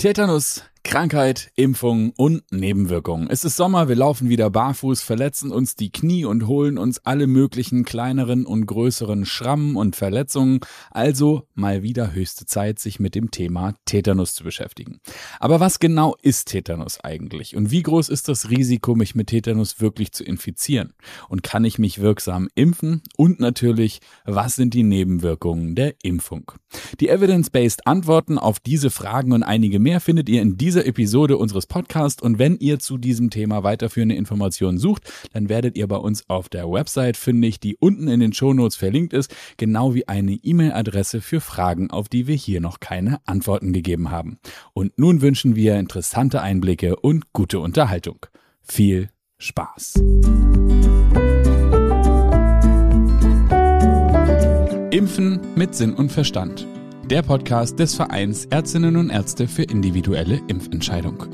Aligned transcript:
Tetanus 0.00 0.62
Krankheit, 0.90 1.52
Impfung 1.54 2.12
und 2.16 2.42
Nebenwirkungen. 2.50 3.30
Es 3.30 3.44
ist 3.44 3.56
Sommer, 3.56 3.88
wir 3.88 3.94
laufen 3.94 4.28
wieder 4.28 4.50
barfuß, 4.50 5.02
verletzen 5.02 5.52
uns 5.52 5.76
die 5.76 5.92
Knie 5.92 6.24
und 6.24 6.48
holen 6.48 6.78
uns 6.78 6.98
alle 7.06 7.28
möglichen 7.28 7.84
kleineren 7.84 8.44
und 8.44 8.66
größeren 8.66 9.24
Schrammen 9.24 9.76
und 9.76 9.94
Verletzungen. 9.94 10.58
Also 10.90 11.46
mal 11.54 11.84
wieder 11.84 12.12
höchste 12.12 12.44
Zeit, 12.44 12.80
sich 12.80 12.98
mit 12.98 13.14
dem 13.14 13.30
Thema 13.30 13.74
Tetanus 13.84 14.34
zu 14.34 14.42
beschäftigen. 14.42 14.98
Aber 15.38 15.60
was 15.60 15.78
genau 15.78 16.16
ist 16.22 16.48
Tetanus 16.48 16.98
eigentlich? 16.98 17.54
Und 17.54 17.70
wie 17.70 17.84
groß 17.84 18.08
ist 18.08 18.26
das 18.26 18.50
Risiko, 18.50 18.96
mich 18.96 19.14
mit 19.14 19.28
Tetanus 19.28 19.80
wirklich 19.80 20.10
zu 20.10 20.24
infizieren? 20.24 20.94
Und 21.28 21.44
kann 21.44 21.64
ich 21.64 21.78
mich 21.78 22.00
wirksam 22.00 22.48
impfen? 22.56 23.02
Und 23.16 23.38
natürlich, 23.38 24.00
was 24.24 24.56
sind 24.56 24.74
die 24.74 24.82
Nebenwirkungen 24.82 25.76
der 25.76 25.94
Impfung? 26.02 26.50
Die 26.98 27.10
Evidence-Based 27.10 27.86
Antworten 27.86 28.38
auf 28.38 28.58
diese 28.58 28.90
Fragen 28.90 29.30
und 29.30 29.44
einige 29.44 29.78
mehr 29.78 30.00
findet 30.00 30.28
ihr 30.28 30.42
in 30.42 30.56
diesem 30.56 30.79
dieser 30.80 30.86
Episode 30.86 31.36
unseres 31.36 31.66
Podcasts. 31.66 32.22
Und 32.22 32.38
wenn 32.38 32.56
ihr 32.56 32.78
zu 32.78 32.96
diesem 32.96 33.30
Thema 33.30 33.62
weiterführende 33.62 34.14
Informationen 34.14 34.78
sucht, 34.78 35.12
dann 35.32 35.48
werdet 35.48 35.76
ihr 35.76 35.86
bei 35.86 35.96
uns 35.96 36.28
auf 36.28 36.48
der 36.48 36.70
Website 36.70 37.16
fündig, 37.16 37.60
die 37.60 37.76
unten 37.76 38.08
in 38.08 38.20
den 38.20 38.32
Shownotes 38.32 38.76
verlinkt 38.76 39.12
ist, 39.12 39.34
genau 39.58 39.94
wie 39.94 40.08
eine 40.08 40.32
E-Mail-Adresse 40.32 41.20
für 41.20 41.40
Fragen, 41.40 41.90
auf 41.90 42.08
die 42.08 42.26
wir 42.26 42.34
hier 42.34 42.60
noch 42.60 42.80
keine 42.80 43.20
Antworten 43.26 43.72
gegeben 43.72 44.10
haben. 44.10 44.38
Und 44.72 44.98
nun 44.98 45.20
wünschen 45.20 45.54
wir 45.54 45.78
interessante 45.78 46.40
Einblicke 46.40 46.96
und 46.96 47.32
gute 47.32 47.60
Unterhaltung. 47.60 48.26
Viel 48.62 49.10
Spaß! 49.38 49.94
Impfen 54.90 55.40
mit 55.54 55.74
Sinn 55.74 55.94
und 55.94 56.10
Verstand 56.10 56.66
der 57.10 57.22
Podcast 57.22 57.80
des 57.80 57.96
Vereins 57.96 58.44
Ärztinnen 58.46 58.96
und 58.96 59.10
Ärzte 59.10 59.48
für 59.48 59.64
individuelle 59.64 60.40
Impfentscheidung. 60.46 61.26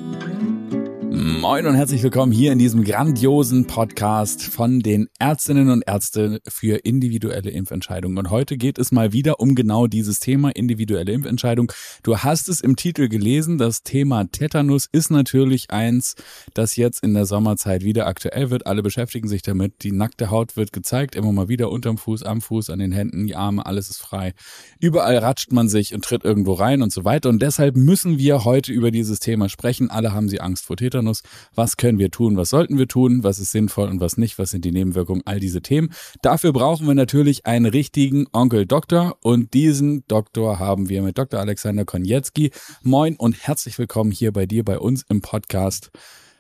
Moin 1.19 1.65
und 1.65 1.77
herzlich 1.77 2.03
willkommen 2.03 2.31
hier 2.31 2.53
in 2.53 2.59
diesem 2.59 2.85
grandiosen 2.85 3.67
Podcast 3.67 4.43
von 4.43 4.81
den 4.81 5.09
Ärztinnen 5.19 5.71
und 5.71 5.81
Ärzten 5.87 6.41
für 6.47 6.85
individuelle 6.85 7.49
Impfentscheidungen. 7.49 8.19
Und 8.19 8.29
heute 8.29 8.59
geht 8.59 8.79
es 8.79 8.93
mal 8.93 9.15
wieder 9.15 9.41
um 9.41 9.55
genau 9.55 9.87
dieses 9.87 10.21
Thema 10.21 10.51
individuelle 10.51 11.13
Impfentscheidung. 11.13 11.73
Du 12.03 12.19
hast 12.19 12.51
es 12.51 12.61
im 12.61 12.77
Titel 12.77 13.09
gelesen. 13.09 13.57
Das 13.57 13.83
Thema 13.83 14.31
Tetanus 14.31 14.91
ist 14.93 15.11
natürlich 15.11 15.71
eins, 15.71 16.17
das 16.53 16.77
jetzt 16.77 17.03
in 17.03 17.15
der 17.15 17.25
Sommerzeit 17.25 17.83
wieder 17.83 18.07
aktuell 18.07 18.51
wird. 18.51 18.67
Alle 18.67 18.83
beschäftigen 18.83 19.27
sich 19.27 19.41
damit. 19.41 19.85
Die 19.85 19.93
nackte 19.93 20.31
Haut 20.31 20.55
wird 20.59 20.75
gezeigt, 20.75 21.15
immer 21.15 21.33
mal 21.33 21.49
wieder 21.49 21.71
unterm 21.71 21.97
Fuß, 21.97 22.25
am 22.25 22.43
Fuß, 22.43 22.69
an 22.69 22.79
den 22.79 22.93
Händen, 22.93 23.27
die 23.27 23.37
Arme, 23.37 23.65
alles 23.65 23.89
ist 23.89 24.03
frei. 24.03 24.35
Überall 24.81 25.17
ratscht 25.17 25.51
man 25.51 25.71
sich 25.71 25.95
und 25.95 26.05
tritt 26.05 26.27
irgendwo 26.27 26.53
rein 26.53 26.83
und 26.83 26.93
so 26.93 27.07
weiter. 27.07 27.31
Und 27.31 27.41
deshalb 27.41 27.75
müssen 27.75 28.19
wir 28.19 28.45
heute 28.45 28.71
über 28.71 28.91
dieses 28.91 29.19
Thema 29.19 29.49
sprechen. 29.49 29.89
Alle 29.89 30.13
haben 30.13 30.29
sie 30.29 30.43
Angst 30.43 30.67
vor 30.67 30.77
Tetanus. 30.77 31.06
Tetanus. 31.07 31.23
Was 31.55 31.77
können 31.77 31.99
wir 31.99 32.11
tun? 32.11 32.37
Was 32.37 32.51
sollten 32.51 32.79
wir 32.79 32.89
tun? 32.89 33.23
Was 33.23 33.39
ist 33.39 33.53
sinnvoll 33.53 33.89
und 33.89 34.01
was 34.01 34.17
nicht? 34.17 34.39
Was 34.39 34.51
sind 34.51 34.65
die 34.65 34.73
Nebenwirkungen? 34.73 35.23
All 35.25 35.41
diese 35.41 35.63
Themen. 35.63 35.93
Dafür 36.23 36.53
brauchen 36.53 36.87
wir 36.87 36.95
natürlich 36.95 37.47
einen 37.47 37.67
richtigen 37.67 38.27
Onkel 38.33 38.67
Doktor 38.67 39.17
und 39.23 39.55
diesen 39.55 40.07
Doktor 40.09 40.59
haben 40.59 40.89
wir 40.89 41.03
mit 41.03 41.19
Dr. 41.19 41.41
Alexander 41.41 41.85
Konietzki. 41.85 42.51
Moin 42.83 43.17
und 43.17 43.47
herzlich 43.47 43.79
willkommen 43.79 44.11
hier 44.11 44.33
bei 44.33 44.47
dir, 44.47 44.65
bei 44.65 44.79
uns 44.79 45.05
im 45.09 45.21
Podcast. 45.21 45.91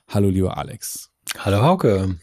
Hallo, 0.09 0.28
lieber 0.28 0.59
Alex. 0.59 1.11
Hallo, 1.39 1.62
Hauke. 1.62 2.17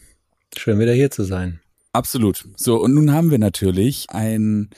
Schön 0.56 0.78
wieder 0.78 0.92
hier 0.92 1.10
zu 1.10 1.24
sein. 1.24 1.60
Absolut. 1.92 2.48
So, 2.56 2.80
und 2.80 2.94
nun 2.94 3.12
haben 3.12 3.30
wir 3.30 3.38
natürlich 3.38 4.06
ein 4.10 4.70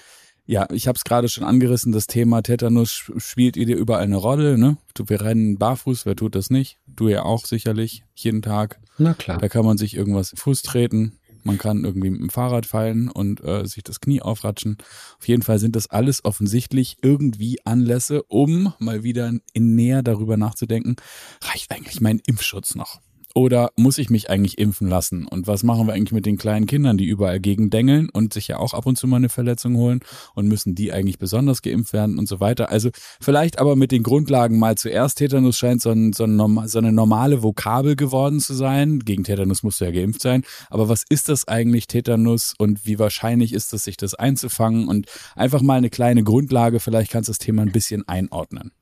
ja, 0.46 0.68
ich 0.70 0.86
habe 0.86 0.96
es 0.96 1.04
gerade 1.04 1.28
schon 1.28 1.44
angerissen, 1.44 1.92
das 1.92 2.06
Thema 2.06 2.42
Tetanus 2.42 2.90
spielt 3.16 3.56
ihr 3.56 3.66
dir 3.66 3.76
überall 3.76 4.04
eine 4.04 4.16
Rolle, 4.16 4.56
ne? 4.56 4.78
Du, 4.94 5.08
wir 5.08 5.20
rennen 5.20 5.58
barfuß, 5.58 6.06
wer 6.06 6.16
tut 6.16 6.34
das 6.34 6.50
nicht? 6.50 6.78
Du 6.86 7.08
ja 7.08 7.24
auch 7.24 7.44
sicherlich, 7.44 8.04
jeden 8.14 8.42
Tag. 8.42 8.80
Na 8.96 9.14
klar. 9.14 9.38
Da 9.38 9.48
kann 9.48 9.64
man 9.64 9.76
sich 9.76 9.96
irgendwas 9.96 10.32
im 10.32 10.38
Fuß 10.38 10.62
treten, 10.62 11.18
man 11.46 11.58
kann 11.58 11.84
irgendwie 11.84 12.10
mit 12.10 12.20
dem 12.20 12.30
Fahrrad 12.30 12.66
fallen 12.66 13.08
und 13.08 13.42
äh, 13.44 13.66
sich 13.66 13.84
das 13.84 14.00
Knie 14.00 14.20
aufratschen. 14.20 14.78
Auf 15.18 15.28
jeden 15.28 15.42
Fall 15.42 15.58
sind 15.58 15.76
das 15.76 15.88
alles 15.88 16.24
offensichtlich 16.24 16.96
irgendwie 17.02 17.58
Anlässe, 17.64 18.24
um 18.24 18.72
mal 18.78 19.04
wieder 19.04 19.32
in 19.52 19.74
näher 19.76 20.02
darüber 20.02 20.36
nachzudenken, 20.36 20.96
reicht 21.42 21.70
eigentlich 21.70 22.00
mein 22.00 22.20
Impfschutz 22.26 22.74
noch? 22.74 23.00
Oder 23.36 23.70
muss 23.76 23.98
ich 23.98 24.08
mich 24.08 24.30
eigentlich 24.30 24.56
impfen 24.56 24.88
lassen? 24.88 25.26
Und 25.26 25.46
was 25.46 25.62
machen 25.62 25.86
wir 25.86 25.92
eigentlich 25.92 26.12
mit 26.12 26.24
den 26.24 26.38
kleinen 26.38 26.64
Kindern, 26.64 26.96
die 26.96 27.04
überall 27.04 27.38
gegen 27.38 27.68
dengeln 27.68 28.08
und 28.08 28.32
sich 28.32 28.48
ja 28.48 28.56
auch 28.56 28.72
ab 28.72 28.86
und 28.86 28.96
zu 28.96 29.06
mal 29.06 29.16
eine 29.16 29.28
Verletzung 29.28 29.76
holen? 29.76 30.00
Und 30.34 30.48
müssen 30.48 30.74
die 30.74 30.90
eigentlich 30.90 31.18
besonders 31.18 31.60
geimpft 31.60 31.92
werden 31.92 32.18
und 32.18 32.28
so 32.28 32.40
weiter? 32.40 32.70
Also 32.70 32.88
vielleicht 33.20 33.58
aber 33.58 33.76
mit 33.76 33.92
den 33.92 34.02
Grundlagen 34.02 34.58
mal 34.58 34.76
zuerst. 34.76 35.18
Tetanus 35.18 35.58
scheint 35.58 35.82
so, 35.82 35.90
ein, 35.90 36.14
so, 36.14 36.24
ein, 36.24 36.66
so 36.66 36.78
eine 36.78 36.92
normale 36.92 37.42
Vokabel 37.42 37.94
geworden 37.94 38.40
zu 38.40 38.54
sein. 38.54 39.00
Gegen 39.00 39.24
Tetanus 39.24 39.62
musst 39.62 39.82
du 39.82 39.84
ja 39.84 39.90
geimpft 39.90 40.22
sein. 40.22 40.42
Aber 40.70 40.88
was 40.88 41.04
ist 41.06 41.28
das 41.28 41.46
eigentlich, 41.46 41.88
Tetanus? 41.88 42.54
Und 42.56 42.86
wie 42.86 42.98
wahrscheinlich 42.98 43.52
ist 43.52 43.74
es, 43.74 43.84
sich 43.84 43.98
das 43.98 44.14
einzufangen? 44.14 44.88
Und 44.88 45.08
einfach 45.34 45.60
mal 45.60 45.76
eine 45.76 45.90
kleine 45.90 46.24
Grundlage. 46.24 46.80
Vielleicht 46.80 47.10
kannst 47.10 47.28
du 47.28 47.32
das 47.32 47.38
Thema 47.38 47.60
ein 47.60 47.72
bisschen 47.72 48.08
einordnen. 48.08 48.72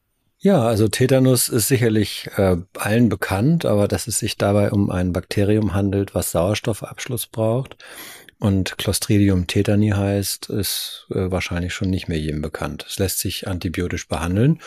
Ja, 0.44 0.60
also 0.62 0.88
Tetanus 0.88 1.48
ist 1.48 1.68
sicherlich 1.68 2.28
äh, 2.36 2.58
allen 2.76 3.08
bekannt, 3.08 3.64
aber 3.64 3.88
dass 3.88 4.06
es 4.06 4.18
sich 4.18 4.36
dabei 4.36 4.72
um 4.72 4.90
ein 4.90 5.10
Bakterium 5.10 5.72
handelt, 5.72 6.14
was 6.14 6.32
Sauerstoffabschluss 6.32 7.28
braucht 7.28 7.82
und 8.38 8.76
Clostridium 8.76 9.46
tetani 9.46 9.88
heißt, 9.88 10.50
ist 10.50 11.06
äh, 11.12 11.30
wahrscheinlich 11.30 11.72
schon 11.72 11.88
nicht 11.88 12.08
mehr 12.08 12.18
jedem 12.18 12.42
bekannt. 12.42 12.84
Es 12.86 12.98
lässt 12.98 13.20
sich 13.20 13.48
antibiotisch 13.48 14.06
behandeln 14.06 14.60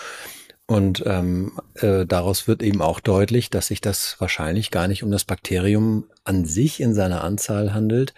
und 0.66 1.04
ähm, 1.06 1.60
äh, 1.76 2.08
daraus 2.08 2.48
wird 2.48 2.64
eben 2.64 2.82
auch 2.82 3.00
deutlich, 3.00 3.52
dass 3.52 3.68
sich 3.68 3.80
das 3.80 4.16
wahrscheinlich 4.18 4.72
gar 4.72 4.88
nicht 4.88 5.04
um 5.04 5.12
das 5.12 5.26
Bakterium 5.26 6.06
an 6.24 6.46
sich 6.46 6.80
in 6.80 6.96
seiner 6.96 7.24
Anzahl 7.24 7.76
handelt, 7.76 8.16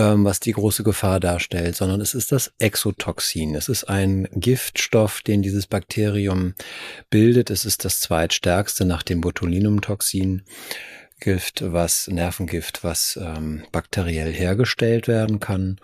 ähm, 0.00 0.24
was 0.24 0.40
die 0.40 0.52
große 0.52 0.82
Gefahr 0.82 1.20
darstellt, 1.20 1.76
sondern 1.76 2.00
es 2.00 2.14
ist 2.14 2.32
das 2.32 2.52
Exotoxin. 2.58 3.54
Es 3.54 3.68
ist 3.68 3.84
ein 3.84 4.28
Giftstoff, 4.32 5.20
den 5.20 5.42
dieses 5.42 5.66
Bakterium 5.66 6.54
bildet. 7.10 7.50
Es 7.50 7.66
ist 7.66 7.84
das 7.84 8.00
zweitstärkste 8.00 8.86
nach 8.86 9.02
dem 9.02 9.20
Botulinumtoxin. 9.20 10.42
Gift, 11.20 11.62
was 11.66 12.08
Nervengift, 12.08 12.82
was 12.82 13.18
ähm, 13.22 13.64
bakteriell 13.72 14.32
hergestellt 14.32 15.06
werden 15.06 15.38
kann 15.38 15.78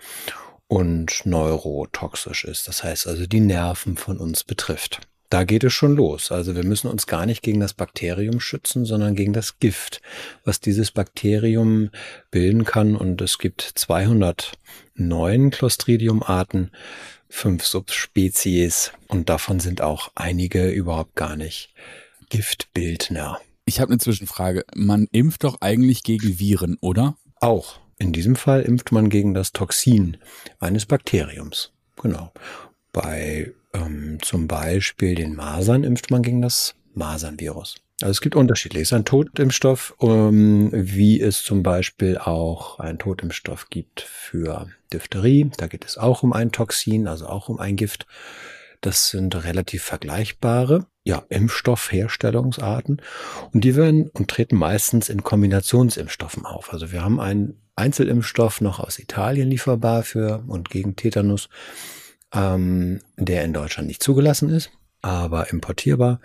und 0.66 1.26
neurotoxisch 1.26 2.44
ist. 2.44 2.68
Das 2.68 2.82
heißt 2.82 3.06
also 3.06 3.26
die 3.26 3.40
Nerven 3.40 3.98
von 3.98 4.16
uns 4.16 4.44
betrifft. 4.44 5.06
Da 5.28 5.44
geht 5.44 5.64
es 5.64 5.72
schon 5.72 5.96
los. 5.96 6.30
Also 6.30 6.54
wir 6.54 6.64
müssen 6.64 6.88
uns 6.88 7.06
gar 7.06 7.26
nicht 7.26 7.42
gegen 7.42 7.60
das 7.60 7.74
Bakterium 7.74 8.40
schützen, 8.40 8.84
sondern 8.84 9.14
gegen 9.16 9.32
das 9.32 9.58
Gift, 9.58 10.00
was 10.44 10.60
dieses 10.60 10.92
Bakterium 10.92 11.90
bilden 12.30 12.64
kann. 12.64 12.96
Und 12.96 13.20
es 13.20 13.38
gibt 13.38 13.62
209 13.74 15.50
Clostridium-Arten, 15.50 16.70
fünf 17.28 17.64
Subspezies 17.64 18.92
und 19.08 19.28
davon 19.28 19.60
sind 19.60 19.82
auch 19.82 20.10
einige 20.14 20.70
überhaupt 20.70 21.16
gar 21.16 21.36
nicht 21.36 21.74
Giftbildner. 22.28 23.40
Ich 23.64 23.80
habe 23.80 23.90
eine 23.90 23.98
Zwischenfrage. 23.98 24.64
Man 24.74 25.08
impft 25.10 25.44
doch 25.44 25.60
eigentlich 25.60 26.04
gegen 26.04 26.38
Viren, 26.38 26.76
oder? 26.80 27.16
Auch. 27.40 27.80
In 27.98 28.12
diesem 28.12 28.36
Fall 28.36 28.62
impft 28.62 28.92
man 28.92 29.10
gegen 29.10 29.34
das 29.34 29.52
Toxin 29.52 30.18
eines 30.60 30.86
Bakteriums. 30.86 31.72
Genau. 32.00 32.32
Bei 32.92 33.52
ähm, 33.76 34.18
zum 34.22 34.48
Beispiel 34.48 35.14
den 35.14 35.34
Masern 35.34 35.84
impft 35.84 36.10
man 36.10 36.22
gegen 36.22 36.42
das 36.42 36.74
Masernvirus. 36.94 37.76
Also 38.02 38.10
es 38.10 38.20
gibt 38.20 38.36
unterschiedliche. 38.36 38.82
Es 38.82 38.88
ist 38.88 38.92
ein 38.92 39.04
Totimpfstoff, 39.04 39.94
um, 39.98 40.70
wie 40.72 41.20
es 41.20 41.42
zum 41.42 41.62
Beispiel 41.62 42.18
auch 42.18 42.78
ein 42.78 42.98
Totimpfstoff 42.98 43.70
gibt 43.70 44.02
für 44.02 44.68
Diphtherie. 44.92 45.50
Da 45.56 45.66
geht 45.66 45.84
es 45.84 45.96
auch 45.96 46.22
um 46.22 46.32
ein 46.32 46.52
Toxin, 46.52 47.08
also 47.08 47.26
auch 47.26 47.48
um 47.48 47.58
ein 47.58 47.76
Gift. 47.76 48.06
Das 48.82 49.08
sind 49.08 49.34
relativ 49.44 49.82
vergleichbare 49.82 50.86
ja, 51.04 51.22
Impfstoffherstellungsarten 51.28 53.00
und 53.52 53.64
die 53.64 53.76
werden 53.76 54.10
und 54.10 54.28
treten 54.28 54.56
meistens 54.56 55.08
in 55.08 55.22
Kombinationsimpfstoffen 55.22 56.44
auf. 56.44 56.72
Also 56.72 56.92
wir 56.92 57.02
haben 57.02 57.20
einen 57.20 57.60
Einzelimpfstoff 57.76 58.60
noch 58.60 58.80
aus 58.80 58.98
Italien 58.98 59.48
lieferbar 59.48 60.02
für 60.02 60.42
und 60.48 60.68
gegen 60.68 60.96
Tetanus 60.96 61.48
ähm, 62.34 63.00
der 63.16 63.44
in 63.44 63.52
Deutschland 63.52 63.88
nicht 63.88 64.02
zugelassen 64.02 64.48
ist, 64.48 64.70
aber 65.02 65.50
importierbar. 65.50 66.20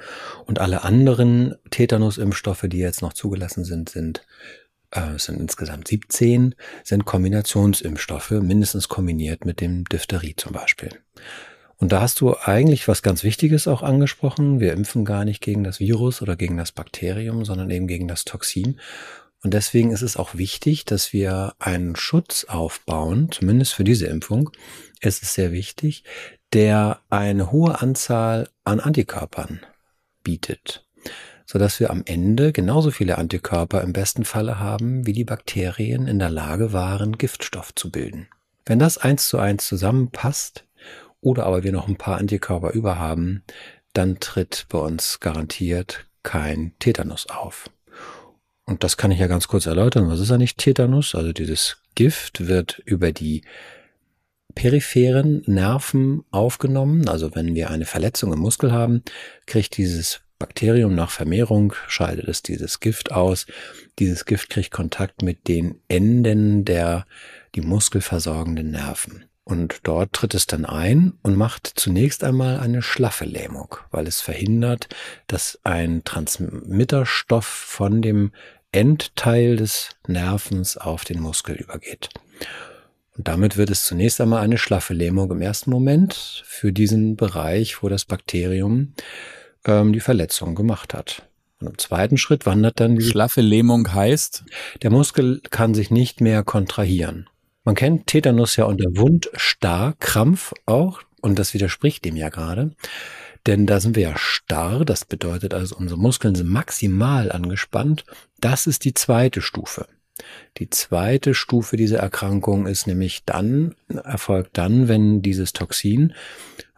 Und 0.46 0.60
alle 0.60 0.84
anderen 0.84 1.56
Tetanus-Impfstoffe, 1.70 2.66
die 2.68 2.80
jetzt 2.80 3.02
noch 3.02 3.14
zugelassen 3.14 3.64
sind, 3.64 3.90
sind 3.90 4.26
äh, 4.92 5.18
sind 5.18 5.40
insgesamt 5.40 5.88
17, 5.88 6.56
sind 6.84 7.06
Kombinationsimpfstoffe, 7.06 8.32
mindestens 8.32 8.90
kombiniert 8.90 9.46
mit 9.46 9.62
dem 9.62 9.86
Diphtherie 9.86 10.36
zum 10.36 10.52
Beispiel. 10.54 10.90
Und 11.78 11.92
da 11.92 12.02
hast 12.02 12.22
du 12.22 12.36
eigentlich 12.36 12.88
was 12.88 13.02
ganz 13.02 13.24
Wichtiges 13.24 13.68
auch 13.68 13.82
angesprochen. 13.82 14.60
Wir 14.60 14.74
impfen 14.74 15.04
gar 15.04 15.26
nicht 15.26 15.42
gegen 15.42 15.64
das 15.64 15.80
Virus 15.80 16.22
oder 16.22 16.36
gegen 16.36 16.58
das 16.58 16.72
Bakterium, 16.72 17.44
sondern 17.44 17.72
eben 17.72 17.88
gegen 17.88 18.08
das 18.08 18.24
Toxin. 18.24 18.80
Und 19.44 19.54
deswegen 19.54 19.92
ist 19.92 20.04
es 20.04 20.18
auch 20.18 20.36
wichtig, 20.36 20.86
dass 20.86 21.14
wir 21.14 21.56
einen 21.60 21.96
Schutz 21.96 22.46
aufbauen, 22.46 23.32
zumindest 23.32 23.74
für 23.74 23.84
diese 23.84 24.06
Impfung, 24.06 24.52
ist 25.02 25.24
es 25.24 25.34
sehr 25.34 25.52
wichtig, 25.52 26.04
der 26.54 27.00
eine 27.10 27.52
hohe 27.52 27.82
Anzahl 27.82 28.50
an 28.64 28.80
Antikörpern 28.80 29.62
bietet, 30.24 30.86
sodass 31.46 31.80
wir 31.80 31.90
am 31.90 32.04
Ende 32.06 32.52
genauso 32.52 32.92
viele 32.92 33.18
Antikörper 33.18 33.82
im 33.82 33.94
besten 33.94 34.26
Falle 34.26 34.60
haben, 34.60 35.08
wie 35.08 35.14
die 35.14 35.24
Bakterien 35.24 36.08
in 36.08 36.20
der 36.20 36.30
Lage 36.30 36.72
waren, 36.72 37.18
Giftstoff 37.18 37.74
zu 37.74 37.90
bilden. 37.90 38.28
Wenn 38.66 38.80
das 38.80 38.98
eins 39.00 39.28
zu 39.28 39.40
eins 39.40 39.68
zusammenpasst 39.68 40.66
oder 41.20 41.46
aber 41.46 41.64
wir 41.64 41.72
noch 41.72 41.88
ein 41.88 41.98
paar 41.98 42.18
Antikörper 42.18 42.72
über 42.72 43.00
haben, 43.00 43.44
dann 43.94 44.20
tritt 44.20 44.68
bei 44.70 44.78
uns 44.78 45.20
garantiert 45.20 46.06
kein 46.24 46.74
Tetanus 46.80 47.28
auf. 47.28 47.70
Und 48.72 48.86
das 48.86 48.96
kann 48.96 49.12
ich 49.12 49.20
ja 49.20 49.28
ganz 49.28 49.50
kurz 49.50 49.66
erläutern. 49.66 50.08
Was 50.08 50.22
ist 50.22 50.32
eigentlich 50.32 50.56
Tetanus? 50.56 51.14
Also 51.14 51.34
dieses 51.34 51.82
Gift 51.94 52.48
wird 52.48 52.82
über 52.86 53.12
die 53.12 53.44
peripheren 54.56 55.44
Nerven 55.46 56.24
aufgenommen. 56.32 57.10
Also 57.10 57.36
wenn 57.36 57.54
wir 57.54 57.70
eine 57.70 57.84
Verletzung 57.84 58.32
im 58.32 58.40
Muskel 58.40 58.72
haben, 58.72 59.04
kriegt 59.46 59.76
dieses 59.76 60.22
Bakterium 60.40 60.96
nach 60.96 61.12
Vermehrung, 61.12 61.74
scheidet 61.90 62.30
es 62.30 62.44
dieses 62.44 62.80
Gift 62.80 63.12
aus. 63.12 63.46
Dieses 64.00 64.24
Gift 64.24 64.50
kriegt 64.50 64.72
Kontakt 64.72 65.22
mit 65.22 65.50
den 65.50 65.82
Enden 65.90 66.64
der 66.64 67.06
die 67.56 67.62
Muskel 67.62 68.00
versorgenden 68.00 68.72
Nerven. 68.72 69.26
Und 69.44 69.80
dort 69.84 70.14
tritt 70.14 70.34
es 70.34 70.48
dann 70.48 70.66
ein 70.66 71.14
und 71.24 71.36
macht 71.36 71.68
zunächst 71.76 72.24
einmal 72.24 72.60
eine 72.60 72.82
schlaffe 72.82 73.26
Lähmung, 73.26 73.76
weil 73.90 74.08
es 74.08 74.22
verhindert, 74.22 74.88
dass 75.28 75.60
ein 75.64 76.04
Transmitterstoff 76.06 77.46
von 77.46 78.02
dem 78.02 78.32
Endteil 78.72 79.58
des 79.58 79.90
Nervens 80.08 80.78
auf 80.78 81.04
den 81.04 81.20
Muskel 81.20 81.56
übergeht. 81.56 82.10
Und 83.18 83.28
damit 83.28 83.58
wird 83.58 83.70
es 83.70 83.86
zunächst 83.86 84.22
einmal 84.22 84.42
eine 84.42 84.58
schlaffe 84.58 84.94
Lähmung 84.94 85.30
im 85.32 85.42
ersten 85.42 85.70
Moment 85.70 86.44
für 86.46 86.72
diesen 86.72 87.18
Bereich, 87.18 87.84
wo 87.84 87.90
das 87.90 88.06
Bakterium 88.06 88.94
ähm, 89.66 89.94
die 89.94 90.00
Verletzung 90.00 90.56
gemacht 90.56 90.94
hat. 90.94 91.24
Und 91.60 91.68
im 91.68 91.78
zweiten 91.78 92.18
Schritt 92.18 92.46
wandert 92.46 92.80
dann 92.80 92.96
die 92.96 93.06
schlaffe 93.06 93.42
Lähmung 93.42 93.94
heißt, 93.94 94.46
der 94.82 94.90
Muskel 94.90 95.42
kann 95.50 95.74
sich 95.74 95.92
nicht 95.92 96.22
mehr 96.22 96.44
kontrahieren. 96.44 97.30
Man 97.64 97.76
kennt 97.76 98.08
Tetanus 98.08 98.56
ja 98.56 98.66
unter 98.66 98.86
Wundstarrkrampf 98.96 100.54
auch 100.66 101.02
und 101.22 101.38
das 101.38 101.54
widerspricht 101.54 102.04
dem 102.06 102.16
ja 102.16 102.30
gerade. 102.30 102.72
Denn 103.48 103.66
da 103.66 103.80
sind 103.80 103.96
wir 103.96 104.04
ja 104.04 104.18
starr, 104.18 104.86
das 104.86 105.06
bedeutet 105.06 105.54
also, 105.54 105.76
unsere 105.76 106.00
Muskeln 106.00 106.36
sind 106.36 106.50
maximal 106.50 107.32
angespannt. 107.32 108.06
Das 108.40 108.68
ist 108.68 108.86
die 108.86 108.94
zweite 108.94 109.42
Stufe. 109.42 109.88
Die 110.58 110.70
zweite 110.70 111.34
Stufe 111.34 111.78
dieser 111.78 112.00
Erkrankung 112.00 112.68
ist 112.68 112.86
nämlich 112.86 113.24
dann, 113.26 113.76
erfolgt 113.88 114.58
dann, 114.58 114.88
wenn 114.88 115.22
dieses 115.22 115.54
Toxin 115.54 116.14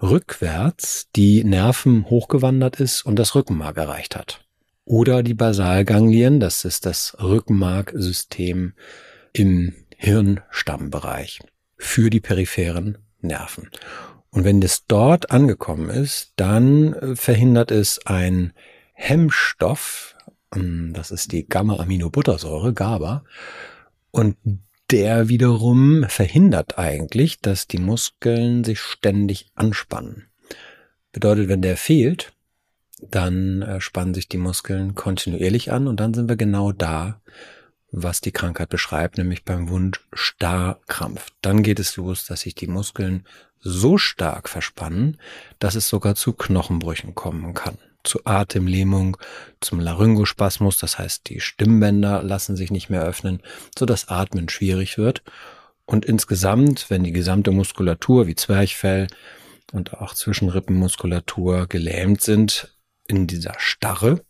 rückwärts 0.02 1.10
die 1.16 1.44
Nerven 1.44 2.10
hochgewandert 2.10 2.80
ist 2.80 3.06
und 3.06 3.18
das 3.18 3.36
Rückenmark 3.36 3.78
erreicht 3.78 4.16
hat. 4.16 4.46
Oder 4.86 5.24
die 5.24 5.34
Basalganglien, 5.34 6.40
das 6.40 6.66
ist 6.66 6.86
das 6.86 7.16
Rückenmarksystem 7.22 8.74
im 9.32 9.74
Hirnstammbereich 9.98 11.40
für 11.78 12.10
die 12.10 12.20
peripheren 12.20 12.98
Nerven. 13.22 13.70
Und 14.34 14.46
wenn 14.46 14.62
das 14.62 14.86
dort 14.88 15.30
angekommen 15.30 15.90
ist, 15.90 16.34
dann 16.36 16.94
äh, 16.94 17.16
verhindert 17.16 17.70
es 17.72 18.06
ein 18.06 18.54
Hemmstoff, 18.94 20.16
ähm, 20.56 20.92
das 20.94 21.12
ist 21.12 21.32
die 21.32 21.48
Gamma-Aminobuttersäure, 21.48 22.74
GABA, 22.74 23.24
und 24.10 24.36
der 24.90 25.30
wiederum 25.30 26.06
verhindert 26.08 26.78
eigentlich, 26.80 27.42
dass 27.42 27.68
die 27.68 27.78
Muskeln 27.78 28.64
sich 28.64 28.80
ständig 28.80 29.52
anspannen. 29.56 30.28
Bedeutet, 31.12 31.48
wenn 31.48 31.62
der 31.62 31.78
fehlt, 31.78 32.34
dann 33.02 33.62
äh, 33.62 33.82
spannen 33.82 34.16
sich 34.16 34.30
die 34.30 34.38
Muskeln 34.38 34.96
kontinuierlich 34.96 35.72
an 35.72 35.88
und 35.88 36.00
dann 36.00 36.16
sind 36.16 36.28
wir 36.28 36.38
genau 36.38 36.72
da, 36.72 37.22
was 37.92 38.20
die 38.20 38.32
Krankheit 38.32 38.70
beschreibt, 38.70 39.20
nämlich 39.20 39.46
beim 39.46 39.70
Wund 39.70 40.02
Starrkrampf. 40.12 41.28
Dann 41.42 41.62
geht 41.62 41.80
es 41.80 41.96
los, 41.98 42.26
dass 42.26 42.42
sich 42.42 42.56
die 42.56 42.68
Muskeln 42.68 43.26
so 43.64 43.98
stark 43.98 44.50
verspannen, 44.50 45.18
dass 45.60 45.76
es 45.76 45.88
sogar 45.88 46.16
zu 46.16 46.34
Knochenbrüchen 46.34 47.16
kommen 47.16 47.54
kann. 47.54 47.78
Zu 48.04 48.26
Atemlähmung, 48.26 49.18
zum 49.62 49.80
Laryngospasmus, 49.80 50.78
das 50.78 51.00
heißt, 51.00 51.30
die 51.30 51.40
Stimmbänder 51.40 52.22
lassen 52.22 52.58
sich 52.58 52.70
nicht 52.70 52.90
mehr 52.90 53.04
öffnen, 53.04 53.42
so 53.78 53.86
dass 53.86 54.10
Atmen 54.10 54.50
schwierig 54.50 54.98
wird. 54.98 55.24
Und 55.86 56.06
insgesamt, 56.06 56.90
wenn 56.90 57.04
die 57.04 57.14
gesamte 57.14 57.52
Muskulatur 57.52 58.28
wie 58.28 58.36
Zwerchfell 58.36 59.08
und 59.72 59.94
auch 59.94 60.14
Zwischenrippenmuskulatur 60.14 61.68
gelähmt 61.68 62.22
sind 62.22 62.76
in 63.08 63.28
dieser 63.28 63.56
Starre, 63.58 64.24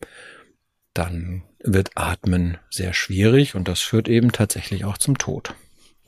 dann 0.94 1.44
wird 1.64 1.92
Atmen 1.96 2.58
sehr 2.70 2.94
schwierig 2.94 3.56
und 3.56 3.68
das 3.68 3.80
führt 3.82 4.08
eben 4.08 4.32
tatsächlich 4.32 4.86
auch 4.86 4.98
zum 4.98 5.18
Tod. 5.18 5.56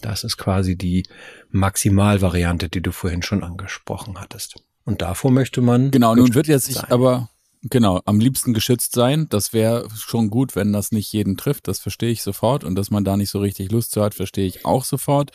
Das 0.02 0.24
ist 0.24 0.38
quasi 0.38 0.76
die 0.78 1.08
Maximalvariante, 1.50 2.70
die 2.70 2.82
du 2.82 2.92
vorhin 2.92 3.22
schon 3.22 3.44
angesprochen 3.44 4.20
hattest. 4.20 4.56
Und 4.84 5.02
davor 5.02 5.32
möchte 5.32 5.62
man. 5.62 5.92
Genau, 5.92 6.16
nun 6.16 6.34
wird 6.36 6.48
jetzt 6.48 6.66
sich 6.66 6.84
aber 6.92 7.30
Genau, 7.68 8.00
am 8.06 8.20
liebsten 8.20 8.54
geschützt 8.54 8.94
sein. 8.94 9.26
Das 9.30 9.52
wäre 9.52 9.88
schon 9.98 10.30
gut, 10.30 10.56
wenn 10.56 10.72
das 10.72 10.92
nicht 10.92 11.12
jeden 11.12 11.36
trifft. 11.36 11.68
Das 11.68 11.80
verstehe 11.80 12.12
ich 12.12 12.22
sofort. 12.22 12.64
Und 12.64 12.76
dass 12.76 12.92
man 12.92 13.04
da 13.04 13.18
nicht 13.18 13.32
so 13.32 13.40
richtig 13.40 13.72
Lust 13.72 13.90
zu 13.90 14.04
hat, 14.04 14.14
verstehe 14.14 14.46
ich 14.46 14.66
auch 14.66 14.84
sofort. 14.84 15.32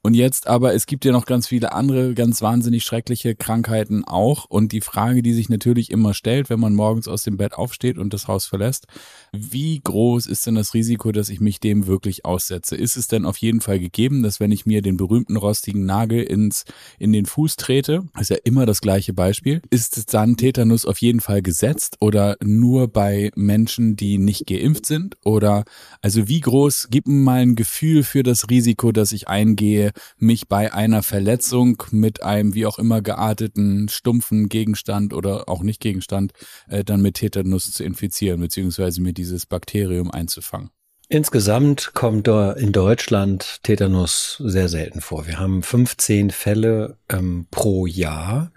Und 0.00 0.14
jetzt 0.14 0.46
aber, 0.46 0.72
es 0.72 0.86
gibt 0.86 1.04
ja 1.04 1.12
noch 1.12 1.26
ganz 1.26 1.46
viele 1.46 1.72
andere, 1.72 2.14
ganz 2.14 2.40
wahnsinnig 2.40 2.84
schreckliche 2.84 3.34
Krankheiten 3.34 4.02
auch. 4.02 4.46
Und 4.46 4.72
die 4.72 4.80
Frage, 4.80 5.22
die 5.22 5.34
sich 5.34 5.50
natürlich 5.50 5.90
immer 5.90 6.14
stellt, 6.14 6.48
wenn 6.48 6.58
man 6.58 6.74
morgens 6.74 7.06
aus 7.06 7.22
dem 7.22 7.36
Bett 7.36 7.52
aufsteht 7.52 7.98
und 7.98 8.14
das 8.14 8.28
Haus 8.28 8.46
verlässt, 8.46 8.86
wie 9.32 9.78
groß 9.84 10.26
ist 10.26 10.46
denn 10.46 10.54
das 10.54 10.72
Risiko, 10.72 11.12
dass 11.12 11.28
ich 11.28 11.40
mich 11.40 11.60
dem 11.60 11.86
wirklich 11.86 12.24
aussetze? 12.24 12.76
Ist 12.76 12.96
es 12.96 13.08
denn 13.08 13.26
auf 13.26 13.36
jeden 13.36 13.60
Fall 13.60 13.78
gegeben, 13.78 14.22
dass 14.22 14.40
wenn 14.40 14.52
ich 14.52 14.64
mir 14.64 14.80
den 14.80 14.96
berühmten 14.96 15.36
rostigen 15.36 15.84
Nagel 15.84 16.22
ins, 16.22 16.64
in 16.98 17.12
den 17.12 17.26
Fuß 17.26 17.56
trete, 17.56 18.04
ist 18.18 18.30
ja 18.30 18.38
immer 18.42 18.64
das 18.64 18.80
gleiche 18.80 19.12
Beispiel, 19.12 19.60
ist 19.68 20.14
dann 20.14 20.38
Tetanus 20.38 20.86
auf 20.86 20.96
jeden 21.02 21.20
Fall 21.20 21.42
gesetzt? 21.42 21.73
Jetzt 21.74 21.96
oder 22.00 22.36
nur 22.42 22.88
bei 22.88 23.30
Menschen, 23.34 23.96
die 23.96 24.18
nicht 24.18 24.46
geimpft 24.46 24.86
sind? 24.86 25.16
Oder 25.24 25.64
also 26.00 26.28
wie 26.28 26.40
groß, 26.40 26.88
gib 26.90 27.06
mir 27.06 27.14
mal 27.14 27.40
ein 27.40 27.56
Gefühl 27.56 28.02
für 28.02 28.22
das 28.22 28.48
Risiko, 28.50 28.92
dass 28.92 29.12
ich 29.12 29.28
eingehe, 29.28 29.90
mich 30.16 30.48
bei 30.48 30.72
einer 30.72 31.02
Verletzung 31.02 31.82
mit 31.90 32.22
einem 32.22 32.54
wie 32.54 32.66
auch 32.66 32.78
immer 32.78 33.02
gearteten, 33.02 33.88
stumpfen 33.88 34.48
Gegenstand 34.48 35.12
oder 35.12 35.48
auch 35.48 35.62
nicht 35.62 35.80
Gegenstand 35.80 36.32
äh, 36.68 36.84
dann 36.84 37.02
mit 37.02 37.16
Tetanus 37.16 37.72
zu 37.72 37.84
infizieren, 37.84 38.40
beziehungsweise 38.40 39.00
mir 39.00 39.12
dieses 39.12 39.46
Bakterium 39.46 40.10
einzufangen. 40.10 40.70
Insgesamt 41.08 41.92
kommt 41.92 42.28
in 42.28 42.72
Deutschland 42.72 43.62
Tetanus 43.62 44.42
sehr 44.42 44.68
selten 44.68 45.02
vor. 45.02 45.26
Wir 45.26 45.38
haben 45.38 45.62
15 45.62 46.30
Fälle 46.30 46.96
ähm, 47.10 47.46
pro 47.50 47.86
Jahr. 47.86 48.52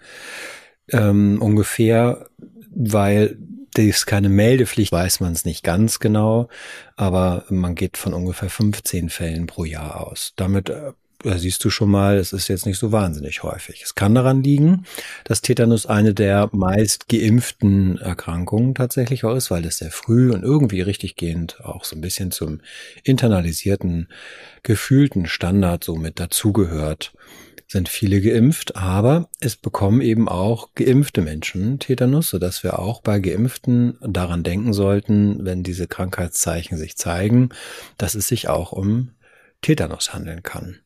Ähm, 0.89 1.41
ungefähr 1.41 2.29
weil 2.77 3.37
das 3.73 4.05
keine 4.05 4.29
Meldepflicht, 4.29 4.91
weiß 4.91 5.19
man 5.19 5.33
es 5.33 5.45
nicht 5.45 5.63
ganz 5.63 5.99
genau, 5.99 6.47
aber 6.95 7.43
man 7.49 7.75
geht 7.75 7.97
von 7.97 8.13
ungefähr 8.13 8.49
15 8.49 9.09
Fällen 9.09 9.47
pro 9.47 9.65
Jahr 9.65 10.07
aus. 10.07 10.33
Damit 10.35 10.71
äh, 11.23 11.37
siehst 11.37 11.63
du 11.63 11.69
schon 11.69 11.89
mal, 11.89 12.17
es 12.17 12.33
ist 12.33 12.47
jetzt 12.47 12.65
nicht 12.65 12.77
so 12.77 12.91
wahnsinnig 12.91 13.43
häufig. 13.43 13.81
Es 13.83 13.95
kann 13.95 14.15
daran 14.15 14.43
liegen, 14.43 14.85
dass 15.23 15.41
Tetanus 15.41 15.85
eine 15.85 16.13
der 16.13 16.49
meist 16.51 17.09
geimpften 17.09 17.97
Erkrankungen 17.97 18.75
tatsächlich 18.75 19.23
auch 19.23 19.35
ist, 19.35 19.51
weil 19.51 19.65
es 19.65 19.77
sehr 19.77 19.91
früh 19.91 20.31
und 20.31 20.43
irgendwie 20.43 20.81
richtiggehend 20.81 21.63
auch 21.63 21.83
so 21.83 21.95
ein 21.95 22.01
bisschen 22.01 22.31
zum 22.31 22.61
internalisierten, 23.03 24.09
gefühlten 24.63 25.25
Standard 25.25 25.83
so 25.83 25.95
mit 25.95 26.19
dazugehört 26.19 27.13
sind 27.67 27.89
viele 27.89 28.21
geimpft, 28.21 28.77
aber 28.77 29.29
es 29.41 29.57
bekommen 29.57 29.99
eben 29.99 30.29
auch 30.29 30.73
geimpfte 30.73 31.21
Menschen 31.21 31.79
Tetanus, 31.79 32.29
sodass 32.29 32.63
wir 32.63 32.79
auch 32.79 33.01
bei 33.01 33.19
Geimpften 33.19 33.97
daran 34.01 34.43
denken 34.43 34.71
sollten, 34.71 35.43
wenn 35.45 35.63
diese 35.63 35.85
Krankheitszeichen 35.85 36.77
sich 36.77 36.95
zeigen, 36.95 37.49
dass 37.97 38.15
es 38.15 38.29
sich 38.29 38.47
auch 38.47 38.71
um 38.71 39.11
Tetanus 39.67 40.13
handeln 40.13 40.43
kann. 40.43 40.77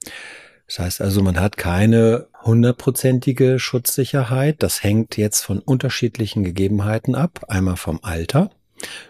Das 0.66 0.80
heißt 0.80 1.02
also, 1.02 1.22
man 1.22 1.40
hat 1.40 1.56
keine 1.56 2.26
hundertprozentige 2.42 3.60
Schutzsicherheit. 3.60 4.64
Das 4.64 4.82
hängt 4.82 5.18
jetzt 5.18 5.42
von 5.42 5.60
unterschiedlichen 5.60 6.44
Gegebenheiten 6.44 7.14
ab. 7.14 7.46
Einmal 7.48 7.78
vom 7.78 8.00
Alter. 8.02 8.50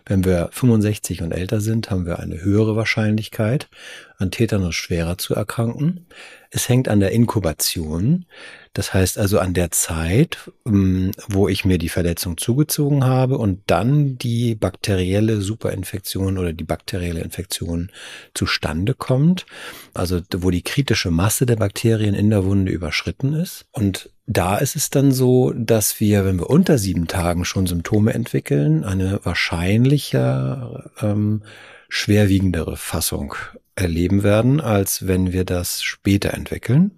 Wenn 0.06 0.26
wir 0.26 0.50
65 0.52 1.22
und 1.22 1.32
älter 1.32 1.62
sind, 1.62 1.90
haben 1.90 2.06
wir 2.06 2.20
eine 2.20 2.42
höhere 2.42 2.76
Wahrscheinlichkeit, 2.76 3.70
an 4.18 4.30
Tetanus 4.30 4.76
schwerer 4.76 5.18
zu 5.18 5.36
erkranken. 5.36 6.06
Es 6.50 6.68
hängt 6.68 6.90
an 6.90 7.00
der 7.00 7.14
Inkubation, 7.14 8.26
das 8.74 8.94
heißt 8.94 9.18
also 9.18 9.40
an 9.40 9.54
der 9.54 9.72
Zeit, 9.72 10.50
ähm, 10.66 11.12
wo 11.28 11.50
ich 11.50 11.66
mir 11.66 11.78
die 11.78 11.90
Verletzung 11.90 12.38
zugezogen 12.38 13.04
habe 13.04 13.38
und 13.38 13.60
dann 13.68 14.18
die 14.18 14.56
bakterielle 14.56 15.42
Superinfektion 15.42 16.38
oder 16.38 16.54
die 16.54 16.64
bakterielle 16.64 17.20
Infektion 17.20 17.92
zustande 18.34 18.94
kommt. 18.94 19.46
Also 19.94 20.22
wo 20.38 20.52
die 20.52 20.62
kritische 20.62 21.12
Masse 21.12 21.46
der 21.46 21.58
Bakterien 21.58 22.16
in 22.16 22.30
der 22.30 22.46
Wunde 22.46 22.72
überschritten 22.72 23.34
ist. 23.34 23.66
Und 23.74 24.10
da 24.26 24.58
ist 24.58 24.78
es 24.78 24.90
dann 24.90 25.12
so, 25.12 25.52
dass 25.52 26.00
wir, 26.00 26.24
wenn 26.24 26.40
wir 26.40 26.50
unter 26.50 26.78
sieben 26.78 27.08
Tagen 27.08 27.44
schon 27.44 27.68
Symptome 27.68 28.14
entwickeln, 28.14 28.86
eine 28.86 29.20
wahrscheinlicher 29.26 30.92
ähm, 31.02 31.44
schwerwiegendere 31.90 32.78
Fassung 32.78 33.36
erleben 33.76 34.24
werden, 34.24 34.62
als 34.62 35.08
wenn 35.08 35.34
wir 35.34 35.44
das 35.44 35.84
später 35.84 36.34
entwickeln. 36.34 36.92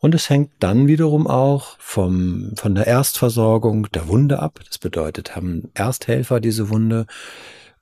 Und 0.00 0.14
es 0.14 0.30
hängt 0.30 0.52
dann 0.60 0.86
wiederum 0.86 1.26
auch 1.26 1.76
vom, 1.78 2.52
von 2.56 2.74
der 2.74 2.86
Erstversorgung 2.86 3.90
der 3.90 4.06
Wunde 4.08 4.38
ab. 4.38 4.60
Das 4.66 4.78
bedeutet, 4.78 5.34
haben 5.34 5.70
Ersthelfer 5.74 6.40
diese 6.40 6.70
Wunde 6.70 7.06